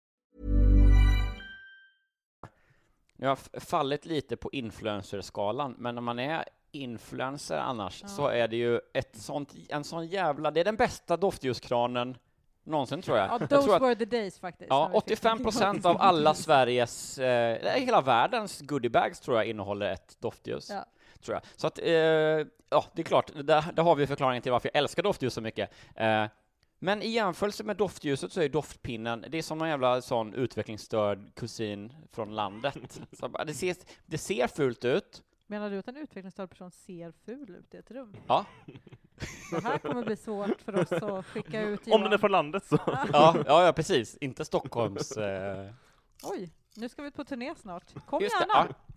[3.21, 8.07] jag har fallit lite på influencerskalan, men när man är influencer annars, Ja.
[8.07, 12.17] så är det ju ett sånt, en sån jävla, det är den bästa doftljuskranen
[12.63, 13.27] någonsin tror jag.
[13.29, 14.69] Ja, jag those tror att, were the days faktiskt.
[14.69, 19.37] ja, när vi fick 85 den procent av alla Sveriges, eh, hela världens goodiebags tror
[19.37, 20.69] jag innehåller ett doftljus.
[20.69, 20.85] Ja.
[21.25, 21.41] Tror jag.
[21.55, 24.79] Så att, eh, ja, det är klart, där, där har vi förklaringen till varför jag
[24.79, 25.71] älskar doftljus så mycket.
[25.95, 26.25] Eh,
[26.83, 31.35] men i jämförelse med doftljuset så är doftpinnen, det är som någon jävla sån utvecklingsstörd
[31.35, 33.01] kusin från landet.
[33.19, 37.11] Så bara, det, ser, det ser fult ut, Menar du att en utvecklingsstörd person ser
[37.25, 38.15] ful ut i ett rum?
[38.27, 38.45] ja,
[39.51, 42.65] Det här kommer bli svårt för oss att skicka ut Om den är från landet
[42.65, 42.77] så.
[42.85, 45.17] ja, ja, ja precis, inte Stockholms...
[45.17, 45.71] Eh,
[46.23, 48.05] Oj, nu ska vi ut på turné snart.
[48.05, 48.67] Kom just det, gärna!
[48.69, 48.95] ja.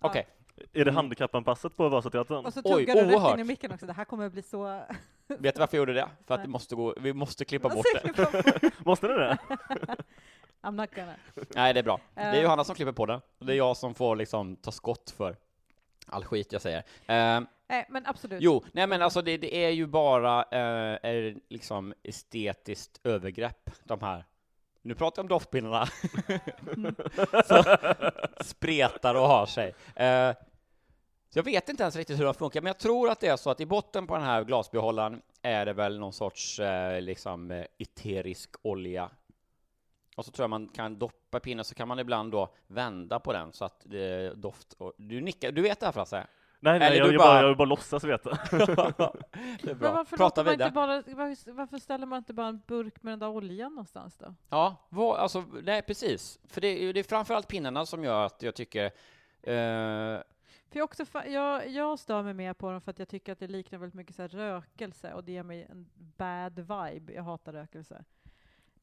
[0.00, 0.26] Okej,
[0.72, 2.46] Är det handikappanpassat på Vasateatern?
[2.46, 3.86] Och så Oj, tuggar du rätt in i micken också.
[3.86, 4.82] Det här kommer bli så...
[5.28, 6.08] vet du varför jag gjorde det?
[6.26, 8.70] För att det måste gå, vi måste klippa bort det.
[8.84, 9.38] Måste ni det?
[10.62, 11.14] I'm not gonna.
[11.54, 12.00] Nej, det är bra.
[12.14, 12.42] Det är Eh.
[12.42, 13.20] Johanna som klipper på den.
[13.38, 15.36] Det är jag som får liksom ta skott för
[16.06, 16.78] all skit jag säger.
[17.06, 18.42] Eh, Nej, men absolut.
[18.42, 24.00] jo, nej men alltså det, det är ju bara eh, är liksom estetiskt övergrepp, de
[24.00, 24.24] här.
[24.82, 25.86] Nu pratar jag om doftpinnarna.
[27.46, 27.64] Så,
[28.44, 29.74] spretar och har sig.
[29.96, 30.30] Eh,
[31.34, 33.36] så jag vet inte ens riktigt hur de funkar, men jag tror att det är
[33.36, 37.50] så att i botten på den här glasbehållaren är det väl någon sorts eh, liksom
[37.50, 39.10] eh, eterisk olja.
[40.16, 43.32] Och så tror jag man kan doppa pinnen, så kan man ibland då vända på
[43.32, 44.92] den så att det doft och...
[44.96, 46.26] Du nickar, du vet det här Frasse?
[46.60, 48.30] Nej, nej, Eller jag, du jag, bara- jag vill bara låtsas veta.
[48.50, 49.92] det är Men bra.
[49.92, 50.68] varför, Prata vidare.
[50.68, 51.02] inte bara,
[51.54, 54.34] varför, ställer man inte bara en burk med den där oljan någonstans då?
[54.48, 56.38] Ja, vad, alltså, nej precis.
[56.48, 58.90] För det, det är framförallt pinnarna som gör att jag tycker...
[59.42, 60.18] Eh,
[60.74, 63.38] För jag, också, jag, jag stör mig mer på dem för att jag tycker att
[63.38, 67.12] det liknar väldigt mycket så här rökelse och det ger mig en bad vibe.
[67.12, 68.04] Jag hatar rökelse.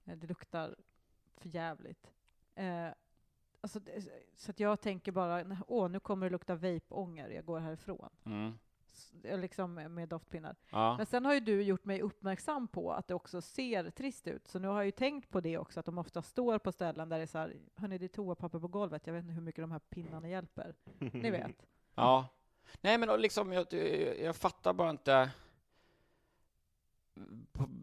[0.05, 0.75] Eh, Det luktar
[1.37, 2.11] för jävligt.
[2.55, 2.87] Eh,
[3.61, 7.59] alltså, det- så att jag tänker bara, åh, nu kommer det lukta vape-ånger, jag går
[7.59, 8.09] härifrån.
[8.25, 8.53] mm,
[8.85, 10.55] S- eh, Liksom med doftpinnar.
[10.71, 10.97] ja.
[10.97, 14.47] Men sen har ju du gjort mig uppmärksam på att det också ser trist ut.
[14.47, 17.09] Så nu har jag ju tänkt på det också, att de ofta står på ställen
[17.09, 19.07] där det är så här, hörni, det är toapapper på golvet.
[19.07, 20.75] Jag vet inte hur mycket de här pinnarna hjälper.
[20.99, 21.65] Ni vet.
[21.95, 22.27] Ja.
[22.81, 23.73] Nej, men liksom, jag,
[24.19, 25.29] jag, fattar bara inte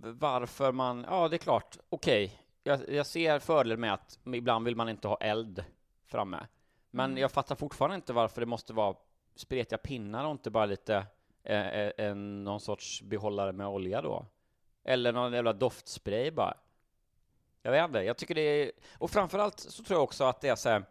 [0.01, 1.07] varför man...
[1.09, 2.43] Ja, det är klart, okej.
[2.63, 5.65] Jag, jag ser fördelen med att ibland vill man inte ha eld
[6.07, 6.47] framme.
[6.91, 7.21] Men Mm.
[7.21, 8.97] jag fattar fortfarande inte varför det måste vara
[9.35, 11.07] spretiga pinnar och inte bara lite
[11.43, 14.27] eh, eh, en, någon sorts behållare med olja då.
[14.85, 16.57] Eller någon jävla doftspray bara.
[17.63, 18.73] Jag vet inte, jag tycker det är...
[18.99, 20.85] Och framförallt så tror jag också att det är så här,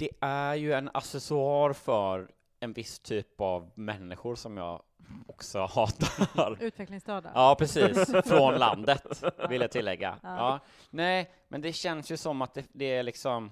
[0.00, 4.82] Det är ju en accessoar för en viss typ av människor som jag
[5.26, 6.62] också hatar.
[6.62, 7.32] Utvecklingsstörda.
[7.34, 8.12] Ja, precis.
[8.24, 10.18] Från landet, vill jag tillägga.
[10.22, 10.36] Ja.
[10.36, 10.60] Ja.
[10.90, 13.50] Nej, men det känns ju som att det, det är liksom...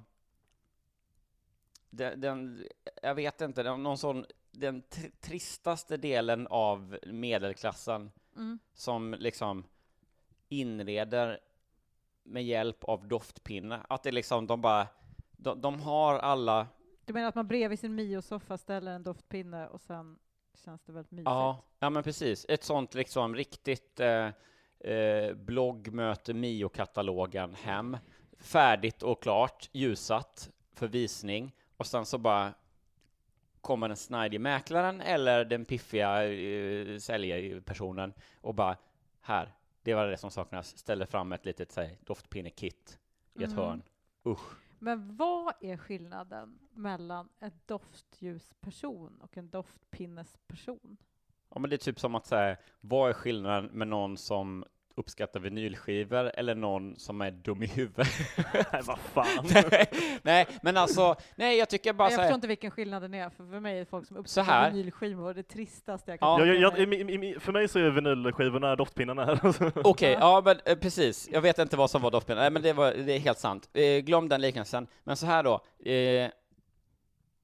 [1.90, 2.66] Den, den,
[3.02, 8.58] jag vet inte, den, någon sån, den tr- tristaste delen av medelklassen Mm.
[8.74, 9.64] som liksom
[10.48, 11.40] inreder
[12.22, 13.80] med hjälp av doftpinne.
[13.88, 14.86] Att det liksom, de bara,
[15.38, 16.66] de, de har alla
[17.04, 20.18] Du menar att man bredvid sin Mio-soffa ställer en doftpinne och sen
[20.64, 21.24] känns det väldigt mysigt?
[21.30, 22.46] Ja, ja men precis.
[22.48, 24.28] Ett sånt liksom riktigt eh,
[24.92, 27.96] eh, blogg möter Mio-katalogen hem.
[28.38, 31.54] Färdigt och klart, ljusat för visning.
[31.76, 32.54] Och sen så bara
[33.60, 38.76] kommer den snajdige mäklaren eller den piffiga eh, säljpersonen och bara
[39.20, 40.78] här, det var det som saknas.
[40.78, 42.98] Ställer fram ett litet så här, doftpinnekit
[43.34, 43.64] i ett Mm.
[43.64, 43.82] hörn.
[44.26, 44.56] Usch.
[44.78, 50.96] Men vad är skillnaden mellan en doftljusperson och en doftpinnesperson?
[51.48, 54.64] Ja, men det är typ som att säga, vad är skillnaden med någon som
[54.98, 58.08] uppskattar vinylskivor eller någon som är dum i huvudet?
[58.72, 59.46] Nej, vad fan.
[59.70, 59.86] nej,
[60.22, 63.44] nej, men alltså, nej, jag tycker bara jag så förstår inte vilken skillnaden är, för
[63.50, 64.70] för mig är folk som Så uppskattar här.
[64.70, 66.46] vinylskivor det tristaste jag kan Ja.
[66.46, 66.98] Jag, tänka jag, mig.
[67.00, 69.40] jag, i- i- i- för mig så är vinylskivorna doftpinnarna här.
[69.86, 71.28] Okej, ja men eh, precis.
[71.32, 72.40] Jag vet inte vad som var doftpinnen.
[72.42, 73.68] Nej men det, var, det är helt sant.
[73.72, 74.86] Eh, glöm den liknelsen.
[75.04, 75.60] Men så här då.
[75.90, 76.30] Eh,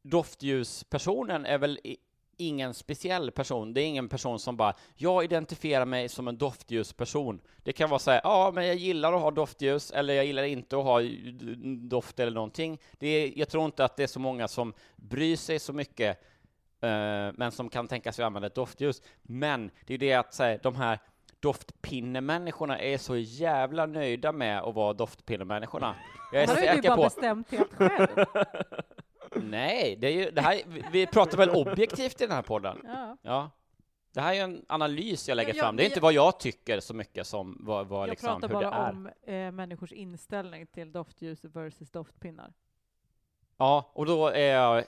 [0.02, 1.96] doftljuspersonen är väl i,
[2.36, 3.74] ingen speciell person.
[3.74, 7.40] Det är ingen person som bara, jag identifierar mig som en doftljusperson.
[7.62, 10.42] Det kan vara så här, ja men jag gillar att ha doftljus, eller jag gillar
[10.42, 11.00] inte att ha
[11.88, 12.78] doft eller någonting.
[12.92, 16.22] Det är, jag tror inte att det är så många som bryr sig så mycket
[16.80, 19.02] eh, men som kan tänka sig att använda ett doftljus.
[19.22, 20.98] Men det är det att säga, de här
[21.40, 25.94] doftpinnemänniskorna är så jävla nöjda med att vara doftpinnemänniskorna.
[26.32, 27.02] Jag är Det här har du säker bara på...
[27.02, 28.08] bestämt helt själv.
[29.42, 32.80] Nej, det är ju, det här, vi- pratar väl objektivt i den här podden?
[32.84, 33.16] Ja.
[33.22, 33.50] Ja.
[34.12, 35.76] Det här är ju en analys jag lägger Ja, ja, fram.
[35.76, 38.40] Det är men inte jag- vad jag tycker så mycket som vad, vad Jag liksom,
[38.40, 38.90] pratar hur det bara är.
[38.90, 42.52] om eh, människors inställning till doftljus versus doftpinnar.
[43.56, 44.84] Ja, och då är jag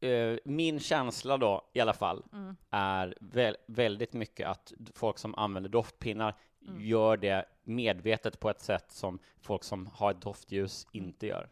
[0.00, 2.56] eh, min känsla då, i alla fall, Mm.
[2.70, 6.34] är väl, väldigt mycket att folk som använder doftpinnar
[6.68, 6.80] Mm.
[6.80, 11.48] gör det medvetet på ett sätt som folk som har ett doftljus inte gör.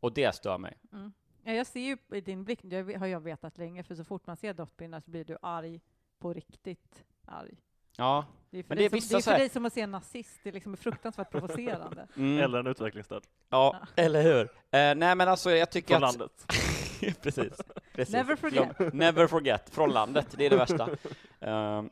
[0.00, 0.76] Och det stör mig.
[0.92, 1.12] Mm.
[1.44, 4.26] Ja, jag ser ju i din blick, det har jag vetat länge, för så fort
[4.26, 5.80] man ser doftpinnar så blir du arg
[6.18, 7.54] på riktigt arg.
[7.96, 9.64] Ja, Det är för, men dig, det är som, det är för här- dig som
[9.66, 12.08] att se en nazist, det är liksom fruktansvärt provocerande.
[12.16, 12.38] Mm.
[12.44, 13.22] Eller en utvecklingsstörd.
[13.50, 14.40] Ja, eller hur?
[14.42, 16.18] Eh, nej, men alltså jag tycker Från att...
[16.18, 16.46] landet.
[17.22, 17.52] Precis.
[17.94, 18.14] Precis.
[18.14, 18.94] Never forget.
[18.94, 19.70] Never forget.
[19.70, 20.88] Från landet, det är det värsta.
[21.40, 21.90] Ehm,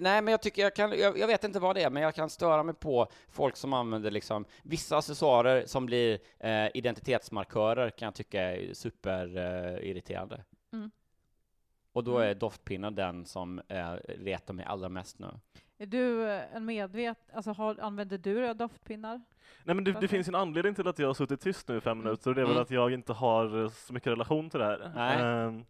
[0.00, 2.14] nej, men jag tycker jag kan, jag, jag vet inte vad det är, men jag
[2.14, 8.06] kan störa mig på folk som använder liksom vissa accessoarer som blir eh, identitetsmarkörer kan
[8.06, 9.78] jag tycka är superirriterande.
[9.80, 10.44] Eh, irriterande.
[10.72, 10.90] Mm.
[11.92, 12.30] Och då Mm.
[12.30, 15.26] är doftpinnar den som eh, retar mig allra mest nu.
[15.78, 19.22] Är du eh, en medvet, alltså har, använder du doftpinnar?
[19.64, 21.80] Nej men det, det finns en anledning till att jag har suttit tyst nu i
[21.80, 22.62] fem minuter och det är väl Mm.
[22.62, 24.92] att jag inte har eh, så mycket relation till det här.
[24.94, 25.20] Nej.
[25.22, 25.64] Ehm,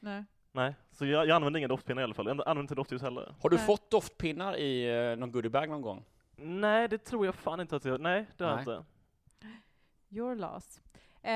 [0.00, 0.24] Nej.
[0.54, 0.74] Nej.
[0.90, 2.26] Så jag, jag använder inga doftpinnar i alla fall.
[2.26, 3.34] Jag använder inte doftljus heller.
[3.40, 3.66] Har du Nej.
[3.66, 6.04] fått doftpinnar i eh, någon goodiebag någon gång?
[6.36, 8.00] Nej, det tror jag fan inte att jag...
[8.00, 8.76] Nej, det har jag Nej.
[8.76, 8.84] inte.
[10.10, 10.80] Your loss.
[11.22, 11.30] Eh,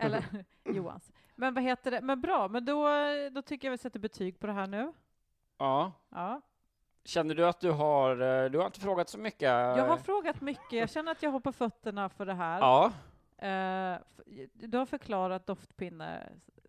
[0.04, 0.24] eller
[0.64, 1.12] Johans.
[1.34, 2.00] Men vad heter det?
[2.00, 2.88] Men bra, men då,
[3.32, 4.92] då tycker jag vi sätter betyg på det här nu.
[5.58, 5.92] Ja.
[6.08, 6.40] Ja.
[7.04, 8.10] Känner du att du har,
[8.44, 9.48] eh, du har inte frågat så mycket?
[9.48, 12.58] Jag har frågat mycket, jag känner att jag har på fötterna för det här.
[12.60, 12.92] Ja,
[13.42, 13.98] Eh,
[14.54, 15.50] du har förklarat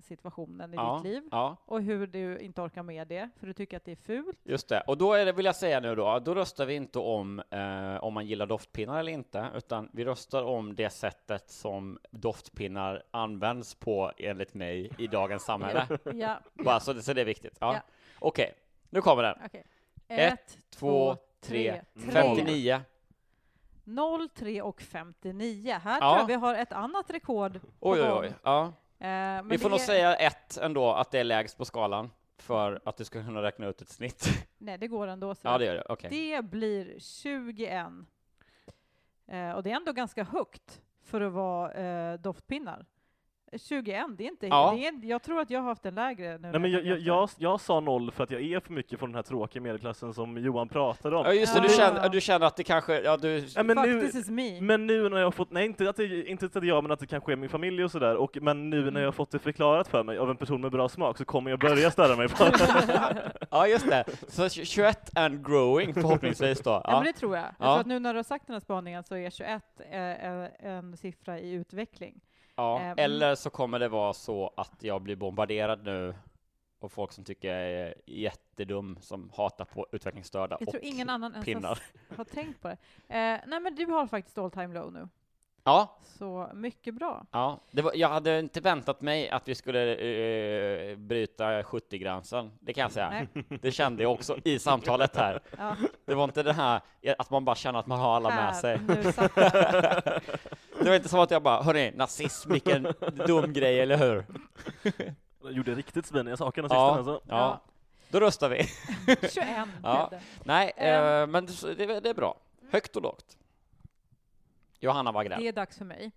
[0.02, 3.54] doftpinnesituationen i ja, ditt liv ja, och hur du inte orkar med det, för du
[3.54, 4.40] tycker att det är fult.
[4.44, 4.82] just det.
[4.88, 8.04] Och då är det, vill jag säga nu då, då röstar vi inte om eh,
[8.04, 13.76] om man gillar doftpinnar eller inte, utan vi röstar om det sättet som doftpinnar används
[13.76, 15.88] på, enligt mig, i dagens samhälle.
[16.14, 17.58] Ja, Bara så, det, så det är viktigt.
[17.60, 17.74] Ja.
[17.74, 17.82] Ja.
[18.20, 18.54] Okej,
[18.90, 19.36] nu kommer den.
[19.46, 19.66] okej.
[20.08, 22.82] Ett, två, tre, 59.
[23.84, 25.80] 0, 3 och 59.
[25.84, 26.10] Här Ja.
[26.10, 28.34] tror jag vi har ett annat rekord Oj, oj, oj.
[28.44, 28.74] Ja.
[29.02, 32.82] Men Vi får nog är- säga ett ändå, att det är lägst på skalan, för
[32.86, 34.26] att du ska kunna räkna ut ett snitt.
[34.58, 35.36] Nej, det går ändå.
[35.36, 35.86] Så Ja, det gör det.
[35.90, 36.10] Okej.
[36.10, 37.88] Det blir 21.
[39.28, 42.86] Eh, och det är ändå ganska högt för att vara eh, doftpinnar.
[43.58, 44.48] 21, det är inte...
[44.48, 44.74] Ja.
[44.78, 46.50] Det är, jag tror att jag har haft en lägre nu.
[46.52, 49.10] Nej, men jag, jag, jag, jag sa noll för att jag är för mycket från
[49.10, 51.26] den här tråkiga medelklassen som Johan pratade om.
[51.26, 51.62] Ja, just det.
[51.62, 51.74] Du Ja.
[51.78, 53.46] känner, du känner att det kanske, ja, du...
[53.56, 54.62] Ja, men, nu, this is me.
[54.62, 56.84] men nu när jag har fått, nej inte att det, inte att det är jag,
[56.84, 58.94] men att det kanske är min familj och sådär, och men nu Mm.
[58.94, 61.26] när jag har fått det förklarat för mig av en person med bra smak så
[61.26, 63.32] kommer jag börja störa mig på det.
[63.52, 64.04] Ja, just det.
[64.28, 66.70] Så 21 and growing förhoppningsvis då.
[66.70, 66.92] Ja, Ja.
[66.94, 67.46] men det tror jag.
[67.46, 67.66] Jag Ja.
[67.74, 70.48] tror att nu när du har sagt den här spaningen så är 21 eh, eh,
[70.60, 72.22] en siffra i utveckling.
[72.62, 72.82] Ja.
[72.82, 76.16] Eh, Eller så kommer det vara så att jag blir bombarderad nu
[76.80, 81.10] av folk som tycker jag är jättedum, som hatar på utvecklingsstörda Jag och tror ingen
[81.10, 81.80] annan ens pinnar.
[82.18, 82.78] har tänkt på det.
[83.08, 85.08] Eh, nej, men du har faktiskt all time low nu.
[85.64, 87.26] Ja, Så mycket bra.
[87.32, 87.60] ja.
[87.72, 92.82] Det var, jag hade inte väntat mig att vi skulle eh, bryta 70-gränsen, det kan
[92.82, 93.10] jag säga.
[93.10, 93.28] Nej.
[93.62, 95.40] Det kände jag också i samtalet här.
[95.58, 95.76] Ja.
[96.06, 96.82] Det var inte det här
[97.18, 98.80] att man bara känner att man har alla med Här, sig.
[98.88, 99.52] nu satt jag.
[100.84, 102.88] Det var inte som att jag bara, hörni, nazism, vilken
[103.28, 104.26] dum grej, eller hur?
[105.44, 106.96] Jag gjorde riktigt sviniga saker den Ja.
[106.98, 107.22] alltså.
[107.28, 107.62] Ja,
[108.10, 108.64] då röstar vi.
[109.34, 109.48] 21
[109.84, 110.12] Ja.
[110.44, 112.38] Nej, eh, men det, det det är bra.
[112.72, 113.38] Högt och lågt.
[114.82, 115.42] Johanna Wagrell.
[115.42, 116.12] Det är dags för mig.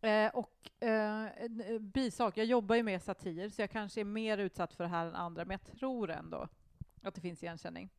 [0.00, 4.38] Eh, och eh, eh, bisak, jag jobbar ju med satir, så jag kanske är mer
[4.38, 6.48] utsatt för det här än andra, men jag tror ändå
[7.02, 7.90] att det finns igenkänning.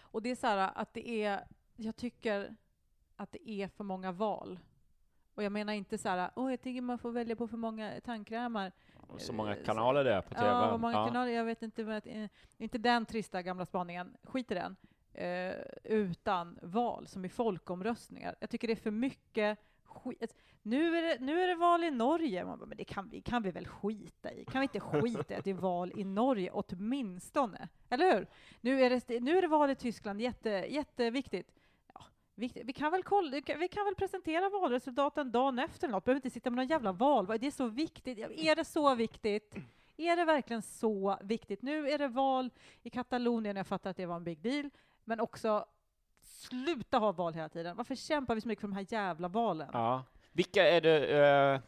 [0.00, 1.44] Och det är så här att det är,
[1.76, 2.56] jag tycker
[3.16, 4.58] att det är för många val.
[5.34, 8.00] Och jag menar inte så här, åh, jag tycker man får välja på för många
[8.04, 8.72] tandkrämar.
[9.18, 10.46] Så många Eh, kanaler det är på TV.
[10.46, 11.06] Ja, många Ja.
[11.06, 12.28] kanaler, jag vet inte, eh,
[12.58, 14.76] inte den trista gamla spaningen, skit i den.
[15.14, 18.34] Eh, utan val, som i folkomröstningar.
[18.40, 20.22] Jag tycker det är för mycket skit.
[20.22, 22.44] Alltså, nu är det, nu är det val i Norge.
[22.44, 24.44] Man bara, men det kan vi, kan vi väl skita i?
[24.44, 27.68] Kan vi inte skita i att det är val i Norge åtminstone?
[27.88, 28.26] Eller hur?
[28.60, 31.52] Nu är det, nu är det val i Tyskland, jätte, jätteviktigt.
[31.94, 32.64] Ja, viktigt.
[32.66, 36.04] Vi, kan väl kolla, vi kan- väl presentera valresultaten dagen efter eller något.
[36.04, 37.26] Behöver inte sitta med någon jävla val.
[37.26, 38.18] Det är så viktigt.
[38.18, 39.54] Är det så viktigt?
[39.96, 41.62] Är det verkligen så viktigt?
[41.62, 42.50] Nu är det val
[42.82, 44.70] i Katalonien, jag fattar att det var en big deal,
[45.04, 45.64] men också
[46.22, 47.76] sluta ha val hela tiden.
[47.76, 49.68] Varför kämpar vi så mycket för de här jävla valen?
[49.72, 50.04] Ja.
[50.32, 50.98] Vilka är det...
[51.54, 51.60] eh,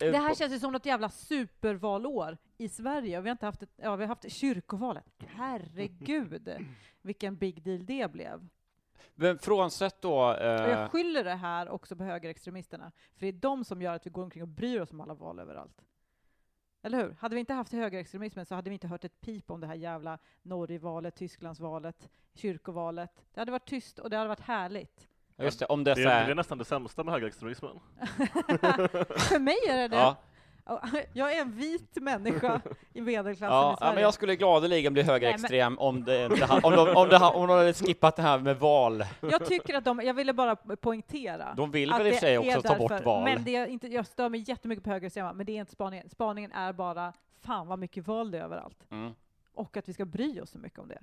[0.00, 3.20] Det här känns ju som något jävla supervalår i Sverige.
[3.20, 5.04] Vi har inte haft, ett, ja, vi har haft kyrkovalet.
[5.26, 6.48] Herregud,
[7.02, 8.48] vilken big deal det blev.
[9.14, 10.32] Men frånsett då...
[10.34, 14.06] Eh, jag skyller det här också på högerextremisterna, för det är de som gör att
[14.06, 15.82] vi går omkring och bryr oss om alla val överallt.
[16.88, 17.16] Eller hur?
[17.20, 19.74] Hade vi inte haft högerextremismen så hade vi inte hört ett pip om det här
[19.74, 23.24] jävla Norgevalet, Tysklandsvalet, kyrkovalet.
[23.34, 25.08] Det hade varit tyst och det hade varit härligt.
[25.36, 27.80] just det, om det är det är nästan det sämsta med högerextremismen.
[29.18, 29.96] För mig är det det.
[29.96, 30.16] Ja.
[31.12, 32.60] Jag är en vit människa
[32.92, 33.94] i medelklassen Ja, i ja, Sverige.
[33.94, 37.16] men jag skulle gladeligen bli Nej, högerextrem om, det, inte ha- om, de, om, det,
[37.18, 39.04] ha- om de hade skippat det här med val.
[39.20, 41.54] Jag tycker att de, jag ville bara poängtera.
[41.56, 43.24] De vill att väl i och för sig också ta bort val.
[43.24, 46.08] Men det är inte, jag stör mig jättemycket på högerextrema, men det är inte spaningen.
[46.08, 48.86] Spaningen är bara, fan vad mycket val det är överallt.
[48.90, 49.12] Mm.
[49.54, 50.98] Och att vi ska bry oss så mycket om det.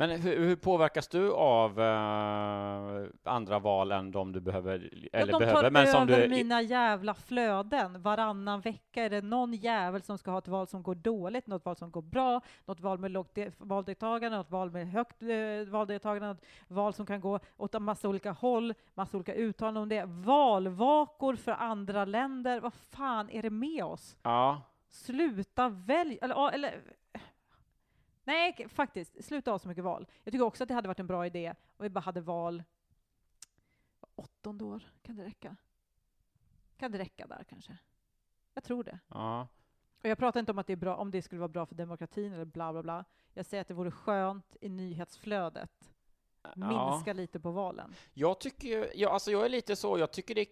[0.00, 5.38] Men hur, hur påverkas du av eh, andra val än de du behöver, eller de
[5.38, 6.28] behöver, tar men som över du...
[6.28, 8.02] mina jävla flöden.
[8.02, 11.64] Varannan vecka är det någon jävel som ska ha ett val som går dåligt, något
[11.64, 15.70] val som går bra, något val med lågt de- valdeltagande, något val med högt eh,
[15.70, 19.88] valdeltagande, något val som kan gå åt en massa olika håll, massa olika uttalanden om
[19.88, 20.04] det.
[20.06, 22.60] Valvakor för andra länder.
[22.60, 24.16] Vad fan är det med oss?
[24.22, 24.62] Ja.
[24.88, 26.18] Sluta välj...
[26.22, 26.80] Eller, ja, eller,
[28.30, 29.24] nej, faktiskt.
[29.24, 30.06] Sluta ha så mycket val.
[30.24, 32.62] Jag tycker också att det hade varit en bra idé om vi bara hade val
[34.14, 34.82] åttonde år.
[35.02, 35.56] Kan det räcka?
[36.76, 37.78] Kan det räcka där kanske?
[38.54, 38.98] Jag tror det.
[39.08, 39.48] Ja.
[40.02, 41.74] Och jag pratar inte om att det är bra, om det skulle vara bra för
[41.74, 43.04] demokratin eller bla bla bla.
[43.34, 45.92] Jag säger att det vore skönt i nyhetsflödet.
[46.54, 47.94] Minska lite på valen.
[48.12, 50.48] Jag tycker ju, ja, alltså jag är lite så, jag tycker det är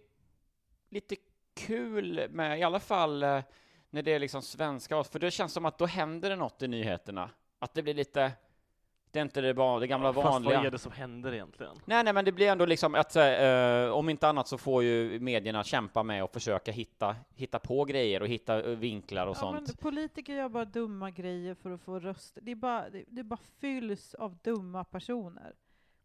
[0.89, 1.15] lite
[1.53, 3.43] kul med, i alla fall eh,
[3.89, 6.67] när det är liksom svenska, för det känns som att då händer det något i
[6.67, 7.29] nyheterna.
[7.59, 8.31] Att det blir lite,
[9.11, 10.57] det är inte det, det gamla Fast vanliga.
[10.57, 11.75] vad är det som händer egentligen?
[11.85, 15.19] Nej, nej, men det blir ändå liksom att, eh, om inte annat så får ju
[15.19, 19.39] medierna kämpa med och försöka hitta, hitta på grejer och hitta eh, vinklar och Ja,
[19.39, 19.67] sånt.
[19.67, 22.41] men politiker gör bara dumma grejer för att få röster.
[22.41, 25.53] Det, är bara, det, det bara fylls av dumma personer.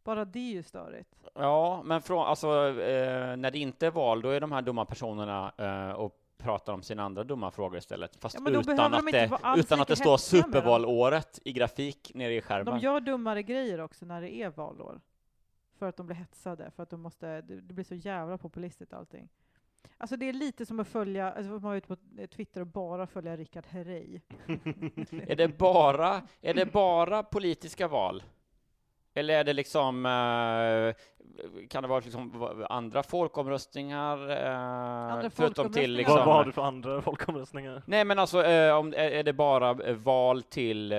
[0.04, 1.14] Bara det är ju störigt.
[1.34, 4.84] Ja, men från, alltså, eh, när det inte är val, då är de här dumma
[4.84, 8.16] personerna eh, och pratar om sina andra dumma frågor istället.
[8.16, 10.18] Fast Ja, utan, att det, utan att det står dem.
[10.18, 12.74] supervalåret i grafik nere i skärmen.
[12.74, 15.00] De gör dummare grejer också när det är valår.
[15.78, 19.28] För att de blir hetsade, för att de måste, det, blir så jävla populistiskt allting.
[19.98, 23.06] Alltså det är lite som att följa, alltså att vara ute på Twitter och bara
[23.06, 24.20] följa Rickard Herrey.
[25.26, 28.22] är, det bara, är det bara politiska val?
[29.14, 30.94] Eller är det liksom, eh,
[31.68, 34.30] kan det vara liksom andra folkomröstningar?
[34.30, 37.82] Eh, förutom till Vad, liksom, vad har du för andra folkomröstningar?
[37.86, 40.90] Nej men alltså, eh, om, är, det bara val till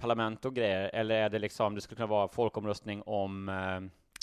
[0.00, 3.50] parlament och grejer, eller är det liksom, det skulle kunna vara folkomröstning om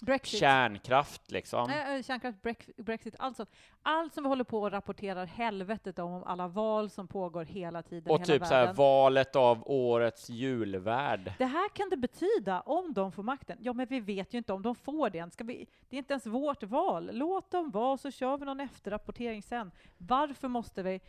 [0.05, 0.39] Brexit.
[0.39, 1.69] kärnkraft liksom?
[1.69, 3.49] Eh, kärnkraft, brex- Brexit, allt sånt.
[3.83, 8.11] Allt som vi håller på och rapporterar helvetet om, alla val som pågår hela tiden
[8.11, 8.75] Och hela typ så här, världen.
[8.75, 11.33] valet av årets julvärd.
[11.37, 13.57] Det här kan det betyda om de får makten.
[13.61, 15.31] Ja, men vi vet ju inte om de får det än.
[15.31, 17.09] Ska vi, det är inte ens vårt val.
[17.13, 19.71] Låt dem vara, så kör vi någon efterrapportering sen.
[19.97, 21.01] Varför måste vi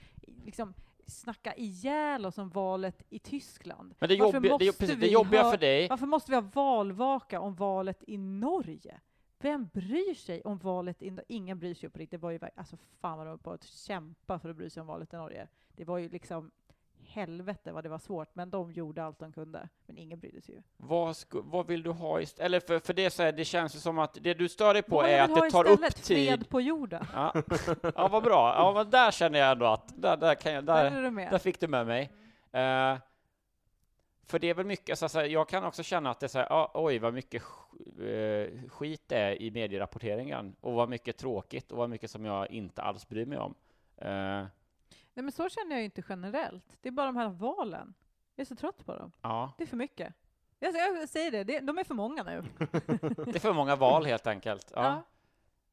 [0.44, 0.74] liksom
[1.06, 3.94] snacka ihjäl oss om valet i Tyskland?
[3.98, 6.42] Men det jobbiga- det- måste precis, det jobbiga ha- för dig- Varför måste vi ha
[6.54, 9.00] valvaka om valet i Norge?
[9.38, 12.20] Vem bryr sig om valet i Ingen bryr sig på riktigt.
[12.20, 14.80] Det var ju, alltså fan vad de var på att kämpa för att bry sig
[14.80, 15.48] om valet i Norge.
[15.76, 16.50] Det var ju liksom
[17.12, 19.68] helvete vad det var svårt, men de gjorde allt de kunde.
[19.87, 20.62] Men ingen brydde sig ju.
[20.77, 22.46] Vad, vad vill du ha istället?
[22.46, 24.83] Eller för, för det, så här, det känns ju som att det du stör dig
[24.83, 26.29] på Vad är att det tar upp tid.
[26.29, 27.07] Fred på jorden.
[27.14, 27.35] Ja.
[27.94, 28.55] ja, vad bra.
[28.57, 31.38] Ja, men där känner jag ändå att där, där, kan jag, Där är där, där
[31.38, 32.03] fick du med mig.
[32.53, 32.98] Eh,
[34.27, 36.38] för det är väl mycket, så, här, jag kan också känna att det är så
[36.38, 37.42] här, ah, oj vad mycket
[37.98, 42.51] eh, skit det är i medierapporteringen och vad mycket tråkigt och vad mycket som jag
[42.51, 43.55] inte alls bryr mig om.
[43.96, 44.44] Eh,
[45.14, 46.77] Nej, men så känner jag ju inte generellt.
[46.81, 47.94] Det är bara de här valen.
[48.35, 49.12] Jag är så trött på dem.
[49.22, 50.14] ja, Det är för mycket.
[50.59, 52.42] Jag, jag säger det, det, de är för många nu.
[52.59, 54.72] det är för många val helt enkelt.
[54.75, 54.85] Ja.
[54.85, 55.03] Ja.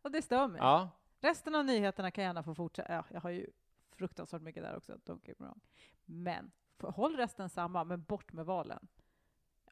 [0.02, 0.60] Och det stör mig.
[0.62, 0.90] Ja.
[1.20, 2.94] Resten av nyheterna kan gärna få fortsätta.
[2.94, 3.50] Ja, jag har ju
[3.96, 5.62] fruktansvärt mycket där också, don't get me wrong.
[6.06, 8.88] Men håll resten samma, men bort med valen.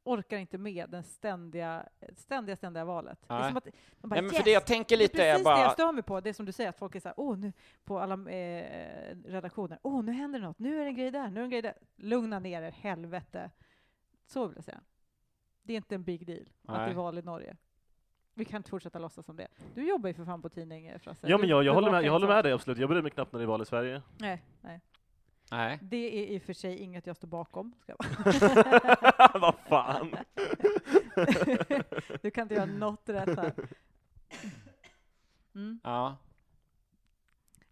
[0.08, 3.20] Orkar inte med den ständiga, ständiga, ständiga valet.
[3.28, 3.48] Det är Nej.
[3.50, 3.72] som att de
[4.10, 4.44] bara, Nej, men för yes!
[4.46, 6.34] det jag tänker lite det är är precis bara- det jag stör mig på, det
[6.34, 10.04] som du säger, att folk är så här, åh, nu på alla eh, redaktioner, åh,
[10.04, 11.62] nu händer det något, nu är det en grej där, nu är det en grej
[11.62, 11.74] där.
[11.96, 13.52] Lugna ner er, helvete.
[14.26, 14.82] Så vill jag säga.
[15.64, 16.92] Det är inte en big deal att det Nej.
[16.92, 17.56] är val i Norge.
[18.34, 19.48] Vi kan inte fortsätta låtsas som det.
[19.76, 21.28] Du jobbar ju för fan på tidning, eh, Frasse.
[21.30, 23.32] Ja men jag, jag, håller med, jag håller med dig absolut, jag bryr mig knappt
[23.32, 24.02] när det är val i Sverige.
[24.18, 24.82] Nej, nej.
[25.52, 25.80] Nej.
[25.82, 27.74] Det är i och för sig inget jag står bakom.
[27.80, 28.06] Ska jag
[29.42, 30.16] Vad fan.
[32.22, 33.54] du kan inte göra något rätt här.
[35.56, 35.80] Mm.
[35.84, 36.18] Ja.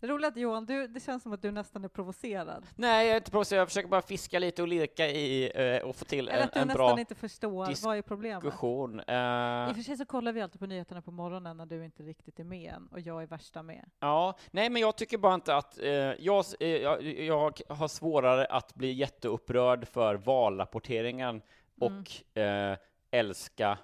[0.07, 2.65] Roligt att Johan, du, det känns som att du nästan är provocerad.
[2.75, 3.61] Nej, jag är inte provocerad.
[3.61, 6.53] Jag försöker bara fiska lite och lirka i eh, och få till Eller en, att
[6.53, 8.41] du en nästan bra inte förstår vad är problemet.
[8.43, 8.99] diskussion.
[8.99, 11.85] I Eh, och för sig så kollar vi alltid på nyheterna på morgonen när du
[11.85, 13.89] inte riktigt är med än och jag är värsta med.
[13.99, 15.79] ja, nej, men jag tycker bara inte att...
[15.79, 21.41] Eh, jag, eh, jag, jag har svårare att bli jätteupprörd för valrapporteringen
[21.81, 21.97] Mm.
[21.99, 22.77] och eh,
[23.11, 23.77] älska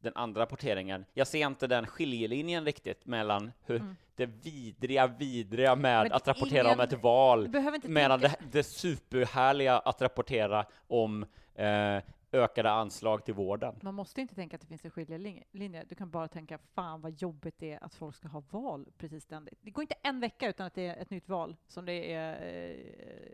[0.00, 1.04] den andra rapporteringen.
[1.14, 3.96] Jag ser inte den skiljelinjen riktigt mellan hur Mm.
[4.16, 7.48] Det vidriga, vidriga med Men att rapportera om ingen- ett val,
[7.82, 12.02] medan det, det superhärliga att rapportera om eh,
[12.32, 13.74] ökade anslag till vården.
[13.82, 15.84] Man måste inte tänka att det finns en skiljelinje.
[15.88, 19.22] Du kan bara tänka, fan vad jobbigt det är att folk ska ha val precis
[19.24, 19.58] ständigt.
[19.62, 22.42] Det går inte en vecka utan att det är ett nytt val som det är
[22.70, 22.76] eh,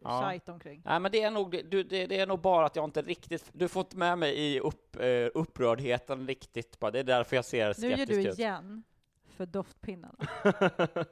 [0.03, 0.31] Ja.
[0.33, 0.83] shite omkring.
[0.85, 3.51] Nej, men det är nog, du, det, det är nog bara att jag inte riktigt,
[3.53, 6.91] du får inte med mig i upp, eh, upprördheten riktigt bara.
[6.91, 8.39] Det är därför jag ser Nu skeptisk gör du ut.
[8.39, 8.83] igen
[9.33, 10.15] för doftpinnarna.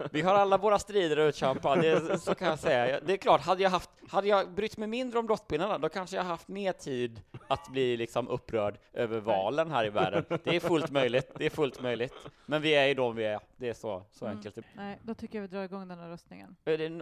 [0.13, 3.01] Vi har alla våra strider att utkämpa, det, så kan jag säga.
[3.01, 6.17] Det är klart, hade jag, haft, hade jag brytt mig mindre om doftpinnarna, då kanske
[6.17, 10.25] jag haft mer tid att bli liksom upprörd över valen här i världen.
[10.45, 12.15] Det är fullt möjligt, det är fullt möjligt.
[12.47, 14.37] Men vi är ju de vi är, det är så, så Mm.
[14.37, 14.59] enkelt.
[14.77, 16.57] Nej, då tycker jag vi drar igång den här röstningen.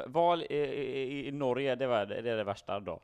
[0.07, 3.01] Val i, i, i Norge, det, var, det är det värsta då?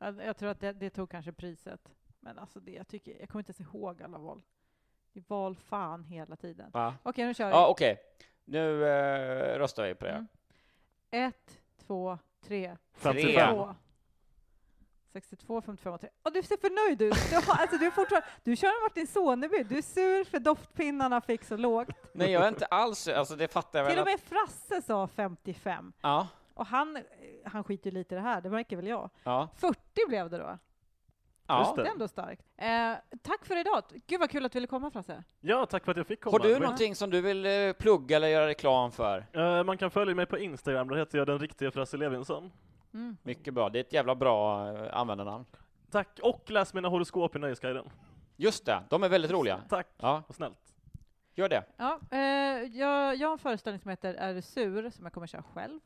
[0.00, 1.80] Jag, jag tror att det, det tog kanske priset.
[2.20, 4.42] Men alltså det, jag, tycker, jag kommer inte ens ihåg alla val.
[5.28, 6.70] Val fan hela tiden.
[6.70, 6.94] Va?
[7.02, 7.52] Okej, nu kör vi.
[7.52, 7.96] Ja, okej.
[8.44, 10.10] Nu eh, röstar vi på det.
[10.12, 10.26] Mm.
[11.10, 12.76] Ett, två, tre.
[12.94, 13.54] 55.
[13.54, 13.74] Två.
[15.12, 16.08] 62, 55 och 3.
[16.22, 17.30] Och du ser förnöjd ut.
[17.30, 19.62] Du, har, alltså, du, är fortfarande, du kör en Martin Soneby.
[19.62, 21.88] Du är sur för doftpinnarna fick så lågt.
[22.12, 24.82] Nej, jag är inte alls, alltså det fattar jag väl Till och att- med Frasse
[24.82, 25.92] sa 55.
[26.00, 26.98] Ja, Och han,
[27.44, 29.10] han skiter ju lite i det här, det märker väl jag.
[29.24, 29.48] ja.
[29.56, 30.58] 40 blev det då.
[31.48, 31.72] Ja.
[31.76, 32.42] Det är ändå starkt.
[32.56, 33.82] Eh, tack för idag.
[34.06, 35.24] Gud vad kul att du ville komma Frasse.
[35.40, 36.32] Ja, tack för att jag fick komma.
[36.38, 39.26] Har du någonting som du vill eh, plugga eller göra reklam för?
[39.32, 42.52] Eh, man kan följa mig på Instagram, där heter jag den riktiga Frasse Levinson.
[42.94, 43.16] Mm.
[43.22, 45.44] Mycket bra, det är ett jävla bra eh, användarnamn.
[45.90, 47.90] Tack, och läs mina horoskop i Nöjesguiden.
[48.36, 49.60] Just det, de är väldigt roliga.
[49.68, 50.58] Tack, Ja, och snällt.
[51.34, 51.62] gör det.
[51.76, 52.18] Ja, eh,
[52.78, 54.90] jag, jag har en föreställning som heter Är du sur?
[54.90, 55.80] som jag kommer köra själv.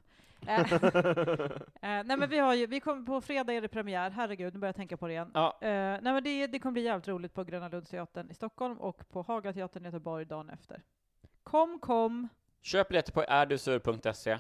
[0.47, 4.55] Eh, eh, nej men vi har ju, vi kommer på fredag är det premiär, herregud
[4.55, 5.31] nu börjar jag tänka på det igen.
[5.35, 5.59] Ja.
[5.61, 9.09] Eh, nej men det, det kommer bli jävligt roligt på Gröna Lundsteatern i Stockholm och
[9.09, 10.83] på Hagateatern i Göteborg dagen efter.
[11.43, 12.29] Kom, kom,
[12.63, 14.39] Köp biljetter på erdusur.se.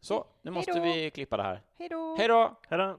[0.00, 0.84] Så, nu måste Hejdå.
[0.84, 1.60] vi klippa det här.
[1.78, 2.16] hej då!
[2.16, 2.98] Hej då!